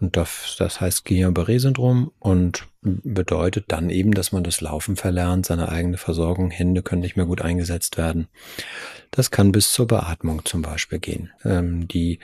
Und 0.00 0.16
das, 0.16 0.56
das 0.58 0.80
heißt 0.80 1.04
Guillain-Barré-Syndrom 1.04 2.10
und 2.18 2.66
bedeutet 2.82 3.66
dann 3.68 3.90
eben, 3.90 4.12
dass 4.12 4.32
man 4.32 4.42
das 4.42 4.60
Laufen 4.60 4.96
verlernt, 4.96 5.46
seine 5.46 5.68
eigene 5.68 5.98
Versorgung, 5.98 6.50
Hände 6.50 6.82
können 6.82 7.02
nicht 7.02 7.16
mehr 7.16 7.26
gut 7.26 7.42
eingesetzt 7.42 7.98
werden. 7.98 8.28
Das 9.10 9.30
kann 9.30 9.52
bis 9.52 9.72
zur 9.72 9.86
Beatmung 9.86 10.44
zum 10.44 10.62
Beispiel 10.62 10.98
gehen. 10.98 11.30
Ähm, 11.44 11.88
die 11.88 12.20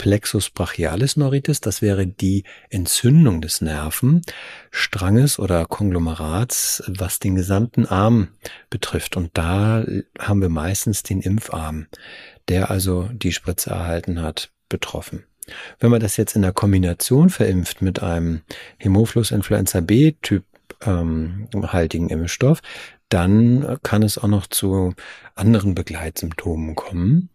Plexus 0.00 0.48
brachialis 0.48 1.18
neuritis, 1.18 1.60
das 1.60 1.82
wäre 1.82 2.06
die 2.06 2.44
Entzündung 2.70 3.42
des 3.42 3.60
Nervenstranges 3.60 5.38
oder 5.38 5.66
Konglomerats, 5.66 6.82
was 6.86 7.18
den 7.18 7.34
gesamten 7.34 7.84
Arm 7.84 8.28
betrifft. 8.70 9.18
Und 9.18 9.30
da 9.34 9.84
haben 10.18 10.40
wir 10.40 10.48
meistens 10.48 11.02
den 11.02 11.20
Impfarm, 11.20 11.86
der 12.48 12.70
also 12.70 13.10
die 13.12 13.32
Spritze 13.32 13.68
erhalten 13.68 14.22
hat, 14.22 14.50
betroffen. 14.70 15.24
Wenn 15.80 15.90
man 15.90 16.00
das 16.00 16.16
jetzt 16.16 16.34
in 16.34 16.42
der 16.42 16.52
Kombination 16.52 17.28
verimpft 17.28 17.82
mit 17.82 18.02
einem 18.02 18.40
Hämophilus 18.78 19.32
Influenza 19.32 19.80
B 19.80 20.12
Typ 20.22 20.44
ähm, 20.80 21.48
haltigen 21.54 22.08
Impfstoff, 22.08 22.62
dann 23.10 23.78
kann 23.82 24.02
es 24.02 24.18
auch 24.18 24.28
noch 24.28 24.46
zu 24.46 24.94
anderen 25.34 25.74
Begleitsymptomen 25.74 26.74
kommen. 26.74 27.30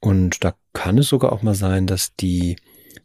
Und 0.00 0.44
da 0.44 0.54
kann 0.72 0.98
es 0.98 1.08
sogar 1.08 1.32
auch 1.32 1.42
mal 1.42 1.54
sein, 1.54 1.86
dass 1.86 2.14
die 2.14 2.56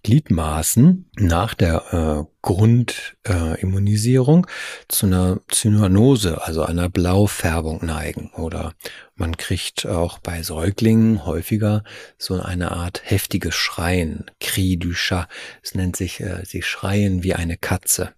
Gliedmaßen 0.03 1.09
nach 1.17 1.53
der 1.53 1.83
äh, 1.91 2.23
Grundimmunisierung 2.41 4.45
äh, 4.45 4.49
zu 4.87 5.07
einer 5.07 5.41
Zyanose, 5.49 6.41
also 6.41 6.63
einer 6.63 6.87
Blaufärbung 6.89 7.85
neigen. 7.85 8.31
Oder 8.35 8.73
man 9.15 9.35
kriegt 9.35 9.85
auch 9.85 10.19
bei 10.19 10.41
Säuglingen 10.41 11.25
häufiger 11.25 11.83
so 12.17 12.41
eine 12.41 12.71
Art 12.71 13.01
heftiges 13.03 13.55
Schreien, 13.55 14.31
Cri 14.39 14.77
du 14.77 14.93
Chat. 14.93 15.27
Es 15.61 15.75
nennt 15.75 15.97
sich, 15.97 16.21
äh, 16.21 16.45
sie 16.45 16.61
schreien 16.61 17.23
wie 17.23 17.33
eine 17.33 17.57
Katze. 17.57 18.13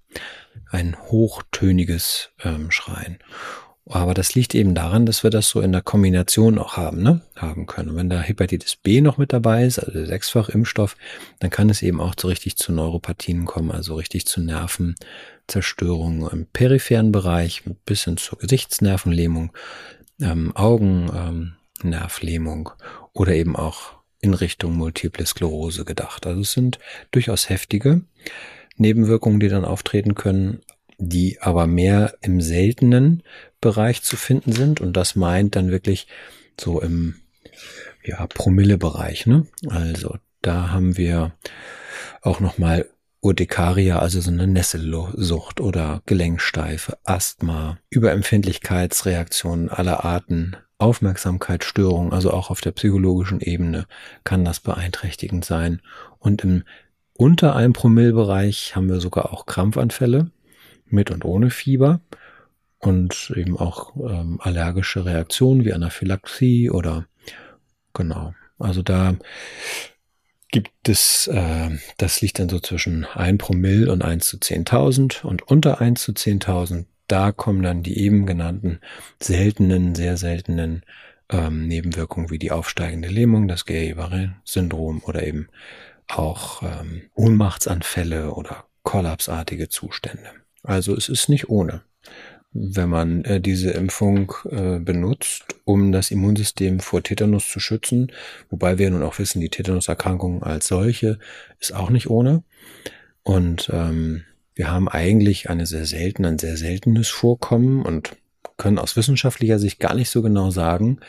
Ein 0.69 0.97
hochtöniges 0.99 2.29
ähm, 2.43 2.69
Schreien. 2.71 3.17
Aber 3.85 4.13
das 4.13 4.35
liegt 4.35 4.53
eben 4.53 4.75
daran, 4.75 5.07
dass 5.07 5.23
wir 5.23 5.31
das 5.31 5.49
so 5.49 5.59
in 5.59 5.71
der 5.71 5.81
Kombination 5.81 6.59
auch 6.59 6.77
haben, 6.77 7.01
ne? 7.01 7.21
haben 7.35 7.65
können. 7.65 7.89
Und 7.89 7.95
wenn 7.95 8.09
da 8.09 8.21
Hepatitis 8.21 8.75
B 8.75 9.01
noch 9.01 9.17
mit 9.17 9.33
dabei 9.33 9.65
ist, 9.65 9.79
also 9.79 10.05
sechsfach 10.05 10.49
Impfstoff, 10.49 10.95
dann 11.39 11.49
kann 11.49 11.67
es 11.69 11.81
eben 11.81 11.99
auch 11.99 12.13
so 12.19 12.27
richtig 12.27 12.57
zu 12.57 12.71
Neuropathien 12.71 13.45
kommen, 13.45 13.71
also 13.71 13.95
richtig 13.95 14.27
zu 14.27 14.39
Nervenzerstörungen 14.41 16.29
im 16.29 16.45
peripheren 16.45 17.11
Bereich 17.11 17.63
bis 17.85 18.03
hin 18.03 18.17
zur 18.17 18.37
Gesichtsnervenlähmung, 18.37 19.51
ähm, 20.21 20.55
Augennervlähmung 20.55 22.69
ähm, 22.69 22.75
oder 23.13 23.33
eben 23.33 23.55
auch 23.55 23.93
in 24.19 24.35
Richtung 24.35 24.75
Multiple 24.75 25.25
Sklerose 25.25 25.85
gedacht. 25.85 26.27
Also 26.27 26.41
es 26.41 26.51
sind 26.51 26.77
durchaus 27.09 27.49
heftige 27.49 28.01
Nebenwirkungen, 28.77 29.39
die 29.39 29.49
dann 29.49 29.65
auftreten 29.65 30.13
können, 30.13 30.61
die 31.01 31.41
aber 31.41 31.67
mehr 31.67 32.13
im 32.21 32.41
seltenen 32.41 33.23
Bereich 33.59 34.03
zu 34.03 34.15
finden 34.15 34.53
sind. 34.53 34.79
Und 34.79 34.93
das 34.93 35.15
meint 35.15 35.55
dann 35.55 35.71
wirklich 35.71 36.07
so 36.59 36.79
im 36.79 37.15
ja, 38.03 38.25
Promille-Bereich. 38.27 39.25
Ne? 39.25 39.47
Also 39.67 40.17
da 40.41 40.69
haben 40.69 40.97
wir 40.97 41.33
auch 42.21 42.39
nochmal 42.39 42.87
Urtikaria, 43.19 43.99
also 43.99 44.21
so 44.21 44.31
eine 44.31 44.47
Nesselsucht 44.47 45.59
oder 45.59 46.01
Gelenksteife, 46.05 46.97
Asthma, 47.03 47.77
Überempfindlichkeitsreaktionen 47.89 49.69
aller 49.69 50.05
Arten, 50.05 50.55
Aufmerksamkeitsstörungen, 50.77 52.13
also 52.13 52.31
auch 52.31 52.49
auf 52.49 52.61
der 52.61 52.71
psychologischen 52.71 53.39
Ebene 53.39 53.85
kann 54.23 54.43
das 54.43 54.59
beeinträchtigend 54.59 55.45
sein. 55.45 55.81
Und 56.17 56.43
im 56.43 56.63
unter 57.13 57.55
einem 57.55 57.73
Promillbereich 57.73 58.75
haben 58.75 58.89
wir 58.89 58.99
sogar 58.99 59.31
auch 59.31 59.45
Krampfanfälle 59.45 60.31
mit 60.91 61.11
und 61.11 61.25
ohne 61.25 61.49
Fieber 61.49 62.01
und 62.79 63.33
eben 63.35 63.57
auch 63.57 63.95
ähm, 63.95 64.39
allergische 64.41 65.05
Reaktionen 65.05 65.65
wie 65.65 65.73
Anaphylaxie 65.73 66.69
oder 66.69 67.05
genau. 67.93 68.33
Also 68.57 68.81
da 68.81 69.15
gibt 70.51 70.89
es, 70.89 71.27
äh, 71.27 71.69
das 71.97 72.21
liegt 72.21 72.39
dann 72.39 72.49
so 72.49 72.59
zwischen 72.59 73.05
1 73.05 73.37
Promille 73.37 73.91
und 73.91 74.03
1 74.03 74.27
zu 74.27 74.37
10.000 74.37 75.23
und 75.23 75.43
unter 75.43 75.79
1 75.79 76.01
zu 76.01 76.11
10.000, 76.11 76.85
da 77.07 77.31
kommen 77.31 77.63
dann 77.63 77.83
die 77.83 77.97
eben 77.99 78.25
genannten 78.25 78.79
seltenen, 79.19 79.95
sehr 79.95 80.17
seltenen 80.17 80.83
ähm, 81.29 81.67
Nebenwirkungen 81.67 82.29
wie 82.29 82.39
die 82.39 82.51
aufsteigende 82.51 83.07
Lähmung, 83.07 83.47
das 83.47 83.65
Guillain-Barré-Syndrom 83.65 85.03
oder 85.03 85.25
eben 85.25 85.47
auch 86.07 86.61
ähm, 86.63 87.03
Ohnmachtsanfälle 87.15 88.33
oder 88.33 88.65
kollapsartige 88.83 89.69
Zustände. 89.69 90.40
Also 90.63 90.95
es 90.95 91.09
ist 91.09 91.29
nicht 91.29 91.49
ohne 91.49 91.83
wenn 92.53 92.89
man 92.89 93.23
äh, 93.23 93.39
diese 93.39 93.71
Impfung 93.71 94.33
äh, 94.49 94.79
benutzt, 94.79 95.45
um 95.63 95.91
das 95.91 96.11
Immunsystem 96.11 96.79
vor 96.79 97.01
Tetanus 97.01 97.49
zu 97.49 97.59
schützen. 97.59 98.11
Wobei 98.49 98.77
wir 98.77 98.89
nun 98.89 99.03
auch 99.03 99.19
wissen, 99.19 99.39
die 99.39 99.49
Tetanuserkrankung 99.49 100.43
als 100.43 100.67
solche 100.67 101.17
ist 101.59 101.73
auch 101.73 101.89
nicht 101.89 102.09
ohne. 102.09 102.43
Und 103.23 103.69
ähm, 103.73 104.23
wir 104.53 104.69
haben 104.69 104.89
eigentlich 104.89 105.49
eine 105.49 105.65
sehr 105.65 105.85
selten, 105.85 106.25
ein 106.25 106.39
sehr 106.39 106.57
seltenes 106.57 107.07
Vorkommen 107.07 107.83
und 107.83 108.17
können 108.57 108.79
aus 108.79 108.97
wissenschaftlicher 108.97 109.59
Sicht 109.59 109.79
gar 109.79 109.95
nicht 109.95 110.09
so 110.09 110.21
genau 110.21 110.51
sagen, 110.51 110.99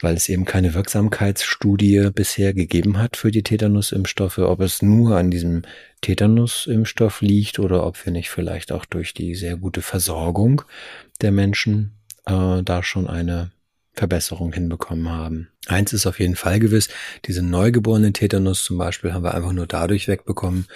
weil 0.00 0.14
es 0.14 0.28
eben 0.28 0.44
keine 0.44 0.74
Wirksamkeitsstudie 0.74 2.10
bisher 2.14 2.52
gegeben 2.54 2.98
hat 2.98 3.16
für 3.16 3.30
die 3.30 3.42
Tetanusimpfstoffe, 3.42 4.38
ob 4.38 4.60
es 4.60 4.82
nur 4.82 5.16
an 5.16 5.30
diesem 5.30 5.62
Tetanusimpfstoff 6.02 7.22
liegt 7.22 7.58
oder 7.58 7.86
ob 7.86 8.04
wir 8.04 8.12
nicht 8.12 8.30
vielleicht 8.30 8.72
auch 8.72 8.84
durch 8.84 9.14
die 9.14 9.34
sehr 9.34 9.56
gute 9.56 9.82
Versorgung 9.82 10.62
der 11.20 11.32
Menschen 11.32 11.96
äh, 12.26 12.62
da 12.62 12.82
schon 12.82 13.06
eine 13.06 13.50
Verbesserung 13.96 14.52
hinbekommen 14.52 15.08
haben. 15.08 15.48
Eins 15.66 15.94
ist 15.94 16.06
auf 16.06 16.20
jeden 16.20 16.36
Fall 16.36 16.60
gewiss, 16.60 16.88
diese 17.24 17.42
neugeborenen 17.42 18.12
Tetanus 18.12 18.62
zum 18.62 18.76
Beispiel 18.76 19.14
haben 19.14 19.24
wir 19.24 19.34
einfach 19.34 19.52
nur 19.52 19.66
dadurch 19.66 20.06
wegbekommen, 20.06 20.66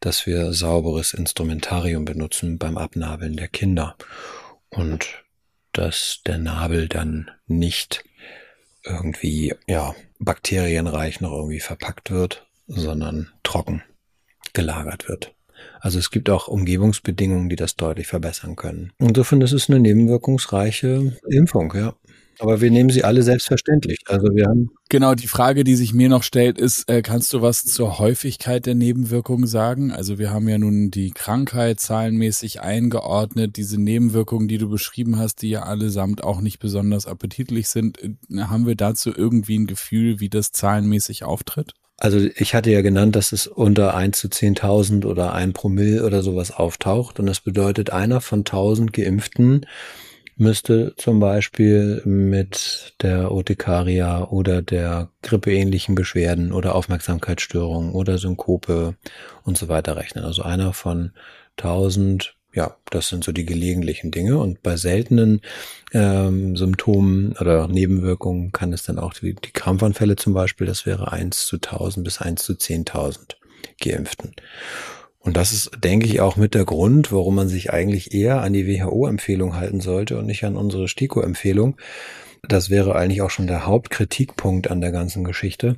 dass 0.00 0.26
wir 0.26 0.52
sauberes 0.54 1.12
Instrumentarium 1.12 2.06
benutzen 2.06 2.58
beim 2.58 2.78
Abnabeln 2.78 3.36
der 3.36 3.48
Kinder. 3.48 3.96
Und 4.70 5.22
dass 5.72 6.20
der 6.26 6.38
Nabel 6.38 6.88
dann 6.88 7.30
nicht 7.46 8.02
irgendwie, 8.84 9.54
ja, 9.66 9.94
bakterienreich 10.18 11.20
noch 11.20 11.32
irgendwie 11.32 11.60
verpackt 11.60 12.10
wird, 12.10 12.46
sondern 12.66 13.30
trocken 13.42 13.82
gelagert 14.52 15.08
wird. 15.08 15.34
Also 15.80 15.98
es 15.98 16.10
gibt 16.10 16.30
auch 16.30 16.48
Umgebungsbedingungen, 16.48 17.48
die 17.48 17.56
das 17.56 17.76
deutlich 17.76 18.06
verbessern 18.06 18.56
können. 18.56 18.92
Insofern 18.98 19.40
ist 19.40 19.52
es 19.52 19.68
eine 19.68 19.80
nebenwirkungsreiche 19.80 21.16
Impfung, 21.28 21.72
ja. 21.74 21.94
Aber 22.40 22.60
wir 22.60 22.70
nehmen 22.70 22.90
sie 22.90 23.04
alle 23.04 23.22
selbstverständlich. 23.22 24.00
Also 24.06 24.28
wir 24.34 24.46
haben. 24.46 24.70
Genau, 24.88 25.14
die 25.14 25.28
Frage, 25.28 25.62
die 25.62 25.76
sich 25.76 25.92
mir 25.92 26.08
noch 26.08 26.22
stellt, 26.22 26.58
ist, 26.58 26.88
äh, 26.88 27.02
kannst 27.02 27.32
du 27.32 27.42
was 27.42 27.64
zur 27.64 27.98
Häufigkeit 27.98 28.64
der 28.64 28.74
Nebenwirkungen 28.74 29.46
sagen? 29.46 29.92
Also 29.92 30.18
wir 30.18 30.30
haben 30.30 30.48
ja 30.48 30.58
nun 30.58 30.90
die 30.90 31.10
Krankheit 31.10 31.80
zahlenmäßig 31.80 32.62
eingeordnet, 32.62 33.56
diese 33.56 33.80
Nebenwirkungen, 33.80 34.48
die 34.48 34.58
du 34.58 34.70
beschrieben 34.70 35.18
hast, 35.18 35.42
die 35.42 35.50
ja 35.50 35.64
allesamt 35.64 36.24
auch 36.24 36.40
nicht 36.40 36.58
besonders 36.58 37.06
appetitlich 37.06 37.68
sind. 37.68 38.02
Äh, 38.02 38.14
haben 38.40 38.66
wir 38.66 38.74
dazu 38.74 39.12
irgendwie 39.14 39.58
ein 39.58 39.66
Gefühl, 39.66 40.18
wie 40.18 40.30
das 40.30 40.50
zahlenmäßig 40.52 41.24
auftritt? 41.24 41.74
Also 41.98 42.18
ich 42.18 42.54
hatte 42.54 42.70
ja 42.70 42.80
genannt, 42.80 43.14
dass 43.14 43.32
es 43.32 43.46
unter 43.46 43.94
1 43.94 44.18
zu 44.18 44.28
10.000 44.28 45.04
oder 45.04 45.34
ein 45.34 45.52
Promille 45.52 46.06
oder 46.06 46.22
sowas 46.22 46.50
auftaucht. 46.50 47.20
Und 47.20 47.26
das 47.26 47.40
bedeutet, 47.40 47.90
einer 47.90 48.22
von 48.22 48.40
1000 48.40 48.94
Geimpften 48.94 49.66
müsste 50.40 50.94
zum 50.96 51.20
Beispiel 51.20 52.02
mit 52.04 52.94
der 53.02 53.30
Urtikaria 53.30 54.24
oder 54.24 54.62
der 54.62 55.10
grippeähnlichen 55.22 55.94
Beschwerden 55.94 56.52
oder 56.52 56.74
Aufmerksamkeitsstörungen 56.74 57.92
oder 57.92 58.16
Synkope 58.16 58.96
und 59.44 59.58
so 59.58 59.68
weiter 59.68 59.96
rechnen. 59.96 60.24
Also 60.24 60.42
einer 60.42 60.72
von 60.72 61.12
1000 61.58 62.34
ja, 62.52 62.76
das 62.90 63.08
sind 63.08 63.22
so 63.22 63.30
die 63.30 63.46
gelegentlichen 63.46 64.10
Dinge. 64.10 64.38
Und 64.38 64.62
bei 64.62 64.76
seltenen 64.76 65.40
ähm, 65.92 66.56
Symptomen 66.56 67.36
oder 67.40 67.68
Nebenwirkungen 67.68 68.50
kann 68.50 68.72
es 68.72 68.82
dann 68.82 68.98
auch 68.98 69.14
die, 69.14 69.34
die 69.34 69.52
Krampfanfälle 69.52 70.16
zum 70.16 70.34
Beispiel, 70.34 70.66
das 70.66 70.84
wäre 70.84 71.12
eins 71.12 71.46
zu 71.46 71.56
1000 71.56 72.02
bis 72.02 72.20
eins 72.20 72.42
zu 72.42 72.54
10.000 72.54 73.36
Geimpften. 73.80 74.34
Und 75.20 75.36
das 75.36 75.52
ist, 75.52 75.70
denke 75.84 76.06
ich, 76.06 76.20
auch 76.20 76.36
mit 76.36 76.54
der 76.54 76.64
Grund, 76.64 77.12
warum 77.12 77.34
man 77.34 77.48
sich 77.48 77.72
eigentlich 77.72 78.14
eher 78.14 78.40
an 78.40 78.52
die 78.52 78.66
WHO-Empfehlung 78.66 79.54
halten 79.54 79.80
sollte 79.80 80.18
und 80.18 80.26
nicht 80.26 80.44
an 80.44 80.56
unsere 80.56 80.88
STIKO-Empfehlung. 80.88 81.76
Das 82.42 82.70
wäre 82.70 82.96
eigentlich 82.96 83.20
auch 83.20 83.30
schon 83.30 83.46
der 83.46 83.66
Hauptkritikpunkt 83.66 84.70
an 84.70 84.80
der 84.80 84.92
ganzen 84.92 85.24
Geschichte, 85.24 85.76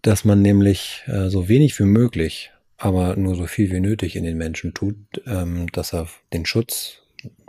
dass 0.00 0.24
man 0.24 0.40
nämlich 0.40 1.02
äh, 1.06 1.28
so 1.28 1.48
wenig 1.48 1.78
wie 1.78 1.84
möglich 1.84 2.50
aber 2.82 3.14
nur 3.14 3.36
so 3.36 3.46
viel 3.46 3.70
wie 3.70 3.78
nötig 3.78 4.16
in 4.16 4.24
den 4.24 4.36
Menschen 4.36 4.74
tut, 4.74 4.96
ähm, 5.24 5.68
dass 5.70 5.94
er 5.94 6.08
den 6.32 6.44
Schutz 6.44 7.02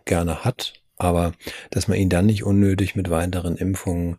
gerne 0.05 0.45
hat, 0.45 0.73
aber 0.97 1.33
dass 1.71 1.87
man 1.87 1.97
ihn 1.97 2.09
dann 2.09 2.27
nicht 2.27 2.43
unnötig 2.43 2.95
mit 2.95 3.09
weiteren 3.09 3.55
Impfungen, 3.55 4.17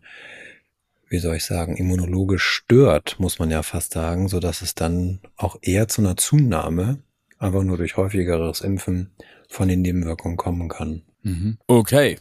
wie 1.09 1.19
soll 1.19 1.35
ich 1.35 1.45
sagen, 1.45 1.77
immunologisch 1.77 2.43
stört, 2.43 3.19
muss 3.19 3.39
man 3.39 3.51
ja 3.51 3.63
fast 3.63 3.93
sagen, 3.93 4.27
so 4.27 4.39
dass 4.39 4.61
es 4.61 4.75
dann 4.75 5.19
auch 5.37 5.57
eher 5.61 5.87
zu 5.87 6.01
einer 6.01 6.17
Zunahme, 6.17 6.99
einfach 7.37 7.63
nur 7.63 7.77
durch 7.77 7.97
häufigeres 7.97 8.61
Impfen 8.61 9.11
von 9.47 9.67
den 9.67 9.81
Nebenwirkungen 9.81 10.37
kommen 10.37 10.69
kann. 10.69 11.03
Mhm. 11.21 11.57
Okay, 11.67 12.17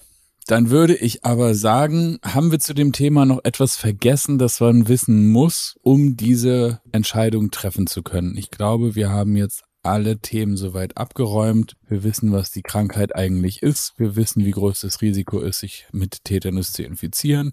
dann 0.46 0.68
würde 0.68 0.94
ich 0.94 1.24
aber 1.24 1.54
sagen, 1.54 2.18
haben 2.22 2.52
wir 2.52 2.60
zu 2.60 2.74
dem 2.74 2.92
Thema 2.92 3.24
noch 3.24 3.40
etwas 3.44 3.76
vergessen, 3.76 4.38
das 4.38 4.60
man 4.60 4.88
wissen 4.88 5.30
muss, 5.30 5.76
um 5.82 6.16
diese 6.16 6.80
Entscheidung 6.92 7.50
treffen 7.50 7.86
zu 7.86 8.02
können. 8.02 8.36
Ich 8.36 8.50
glaube, 8.50 8.94
wir 8.94 9.08
haben 9.08 9.36
jetzt 9.36 9.62
alle 9.82 10.18
Themen 10.18 10.56
soweit 10.56 10.96
abgeräumt. 10.96 11.76
Wir 11.88 12.04
wissen, 12.04 12.32
was 12.32 12.50
die 12.50 12.62
Krankheit 12.62 13.14
eigentlich 13.14 13.62
ist. 13.62 13.94
Wir 13.98 14.16
wissen, 14.16 14.44
wie 14.44 14.50
groß 14.50 14.80
das 14.80 15.00
Risiko 15.02 15.40
ist, 15.40 15.60
sich 15.60 15.86
mit 15.92 16.24
Tetanus 16.24 16.72
zu 16.72 16.82
infizieren 16.82 17.52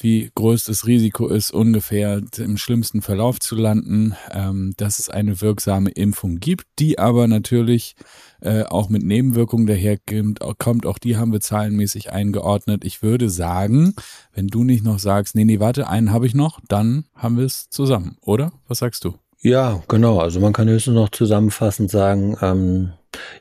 wie 0.00 0.30
groß 0.34 0.64
das 0.64 0.86
Risiko 0.86 1.28
ist, 1.28 1.50
ungefähr 1.50 2.20
im 2.38 2.56
schlimmsten 2.56 3.02
Verlauf 3.02 3.40
zu 3.40 3.54
landen, 3.54 4.14
ähm, 4.32 4.74
dass 4.76 4.98
es 4.98 5.08
eine 5.08 5.40
wirksame 5.40 5.90
Impfung 5.90 6.40
gibt, 6.40 6.66
die 6.78 6.98
aber 6.98 7.28
natürlich 7.28 7.96
äh, 8.40 8.64
auch 8.64 8.88
mit 8.88 9.02
Nebenwirkungen 9.02 9.66
daherkommt. 9.66 10.40
Kommt, 10.58 10.86
auch 10.86 10.98
die 10.98 11.16
haben 11.16 11.32
wir 11.32 11.40
zahlenmäßig 11.40 12.12
eingeordnet. 12.12 12.84
Ich 12.84 13.02
würde 13.02 13.30
sagen, 13.30 13.94
wenn 14.32 14.48
du 14.48 14.64
nicht 14.64 14.84
noch 14.84 14.98
sagst, 14.98 15.34
nee, 15.34 15.44
nee, 15.44 15.60
warte, 15.60 15.88
einen 15.88 16.12
habe 16.12 16.26
ich 16.26 16.34
noch, 16.34 16.60
dann 16.68 17.04
haben 17.14 17.36
wir 17.36 17.44
es 17.44 17.68
zusammen, 17.70 18.16
oder? 18.20 18.52
Was 18.68 18.78
sagst 18.78 19.04
du? 19.04 19.14
Ja, 19.40 19.82
genau. 19.88 20.20
Also 20.20 20.40
man 20.40 20.54
kann 20.54 20.68
höchstens 20.68 20.94
noch 20.94 21.10
zusammenfassend 21.10 21.90
sagen, 21.90 22.36
ähm, 22.40 22.92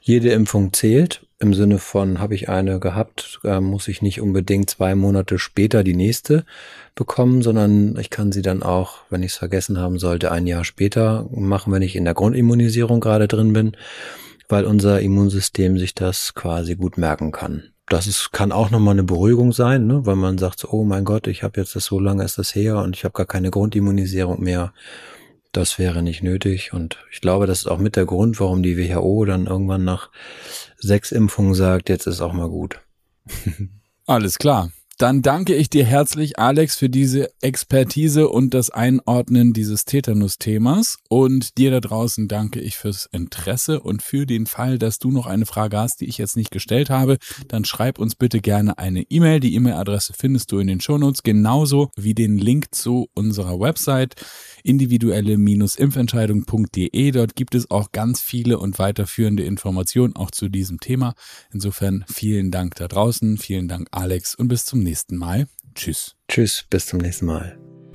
jede 0.03 0.31
Impfung 0.31 0.73
zählt. 0.73 1.25
Im 1.39 1.53
Sinne 1.53 1.79
von, 1.79 2.19
habe 2.19 2.35
ich 2.35 2.49
eine 2.49 2.79
gehabt, 2.79 3.39
äh, 3.43 3.59
muss 3.59 3.87
ich 3.87 4.01
nicht 4.01 4.21
unbedingt 4.21 4.69
zwei 4.69 4.95
Monate 4.95 5.39
später 5.39 5.83
die 5.83 5.95
nächste 5.95 6.45
bekommen, 6.93 7.41
sondern 7.41 7.97
ich 7.97 8.09
kann 8.09 8.31
sie 8.31 8.41
dann 8.41 8.63
auch, 8.63 8.99
wenn 9.09 9.23
ich 9.23 9.31
es 9.31 9.37
vergessen 9.37 9.79
haben 9.79 9.99
sollte, 9.99 10.31
ein 10.31 10.45
Jahr 10.45 10.63
später 10.63 11.27
machen, 11.31 11.73
wenn 11.73 11.81
ich 11.81 11.95
in 11.95 12.05
der 12.05 12.13
Grundimmunisierung 12.13 12.99
gerade 12.99 13.27
drin 13.27 13.53
bin, 13.53 13.75
weil 14.47 14.65
unser 14.65 15.01
Immunsystem 15.01 15.79
sich 15.79 15.95
das 15.95 16.33
quasi 16.33 16.75
gut 16.75 16.97
merken 16.97 17.31
kann. 17.31 17.63
Das 17.87 18.07
ist, 18.07 18.31
kann 18.31 18.51
auch 18.51 18.71
nochmal 18.71 18.93
eine 18.93 19.03
Beruhigung 19.03 19.51
sein, 19.51 19.87
ne? 19.87 20.05
weil 20.05 20.15
man 20.15 20.37
sagt, 20.37 20.65
oh 20.65 20.83
mein 20.83 21.03
Gott, 21.03 21.27
ich 21.27 21.43
habe 21.43 21.59
jetzt 21.59 21.75
das 21.75 21.85
so 21.85 21.99
lange 21.99 22.23
ist 22.23 22.37
das 22.37 22.55
her 22.55 22.77
und 22.77 22.95
ich 22.95 23.03
habe 23.03 23.13
gar 23.13 23.25
keine 23.25 23.51
Grundimmunisierung 23.51 24.41
mehr 24.41 24.73
das 25.53 25.79
wäre 25.79 26.01
nicht 26.03 26.21
nötig. 26.21 26.73
Und 26.73 26.97
ich 27.11 27.21
glaube, 27.21 27.47
das 27.47 27.59
ist 27.59 27.67
auch 27.67 27.77
mit 27.77 27.95
der 27.95 28.05
Grund, 28.05 28.39
warum 28.39 28.61
die 28.61 28.77
WHO 28.77 29.25
dann 29.25 29.47
irgendwann 29.47 29.85
nach 29.85 30.09
sechs 30.77 31.11
Impfungen 31.11 31.53
sagt, 31.53 31.89
jetzt 31.89 32.07
ist 32.07 32.21
auch 32.21 32.33
mal 32.33 32.49
gut. 32.49 32.79
Alles 34.05 34.37
klar. 34.37 34.71
Dann 34.99 35.23
danke 35.23 35.55
ich 35.55 35.71
dir 35.71 35.85
herzlich, 35.85 36.37
Alex, 36.37 36.77
für 36.77 36.87
diese 36.87 37.31
Expertise 37.41 38.29
und 38.29 38.53
das 38.53 38.69
Einordnen 38.69 39.51
dieses 39.51 39.85
Tetanus-Themas. 39.85 40.99
Und 41.09 41.57
dir 41.57 41.71
da 41.71 41.79
draußen 41.79 42.27
danke 42.27 42.59
ich 42.59 42.77
fürs 42.77 43.09
Interesse 43.11 43.79
und 43.79 44.03
für 44.03 44.27
den 44.27 44.45
Fall, 44.45 44.77
dass 44.77 44.99
du 44.99 45.09
noch 45.09 45.25
eine 45.25 45.47
Frage 45.47 45.79
hast, 45.79 46.01
die 46.01 46.05
ich 46.05 46.19
jetzt 46.19 46.37
nicht 46.37 46.51
gestellt 46.51 46.91
habe, 46.91 47.17
dann 47.47 47.65
schreib 47.65 47.97
uns 47.97 48.13
bitte 48.13 48.39
gerne 48.39 48.77
eine 48.77 49.01
E-Mail. 49.09 49.39
Die 49.39 49.55
E-Mail-Adresse 49.55 50.13
findest 50.15 50.51
du 50.51 50.59
in 50.59 50.67
den 50.67 50.79
Shownotes, 50.79 51.23
genauso 51.23 51.89
wie 51.95 52.13
den 52.13 52.37
Link 52.37 52.75
zu 52.75 53.09
unserer 53.15 53.59
Website 53.59 54.13
individuelle-impfentscheidung.de. 54.63 57.11
Dort 57.11 57.35
gibt 57.35 57.55
es 57.55 57.71
auch 57.71 57.91
ganz 57.91 58.21
viele 58.21 58.59
und 58.59 58.79
weiterführende 58.79 59.43
Informationen 59.43 60.15
auch 60.15 60.31
zu 60.31 60.47
diesem 60.49 60.79
Thema. 60.79 61.13
Insofern 61.51 62.05
vielen 62.07 62.49
Dank 62.51 62.75
da 62.75 62.87
draußen, 62.87 63.37
vielen 63.37 63.67
Dank 63.67 63.89
Alex 63.91 64.33
und 64.35 64.47
bis 64.47 64.63
zum 64.65 64.81
nächsten 64.93 65.17
Mal. 65.17 65.47
Tschüss. 65.73 66.15
Tschüss, 66.27 66.65
bis 66.69 66.85
zum 66.85 66.99
nächsten 66.99 67.25
Mal. 67.25 67.57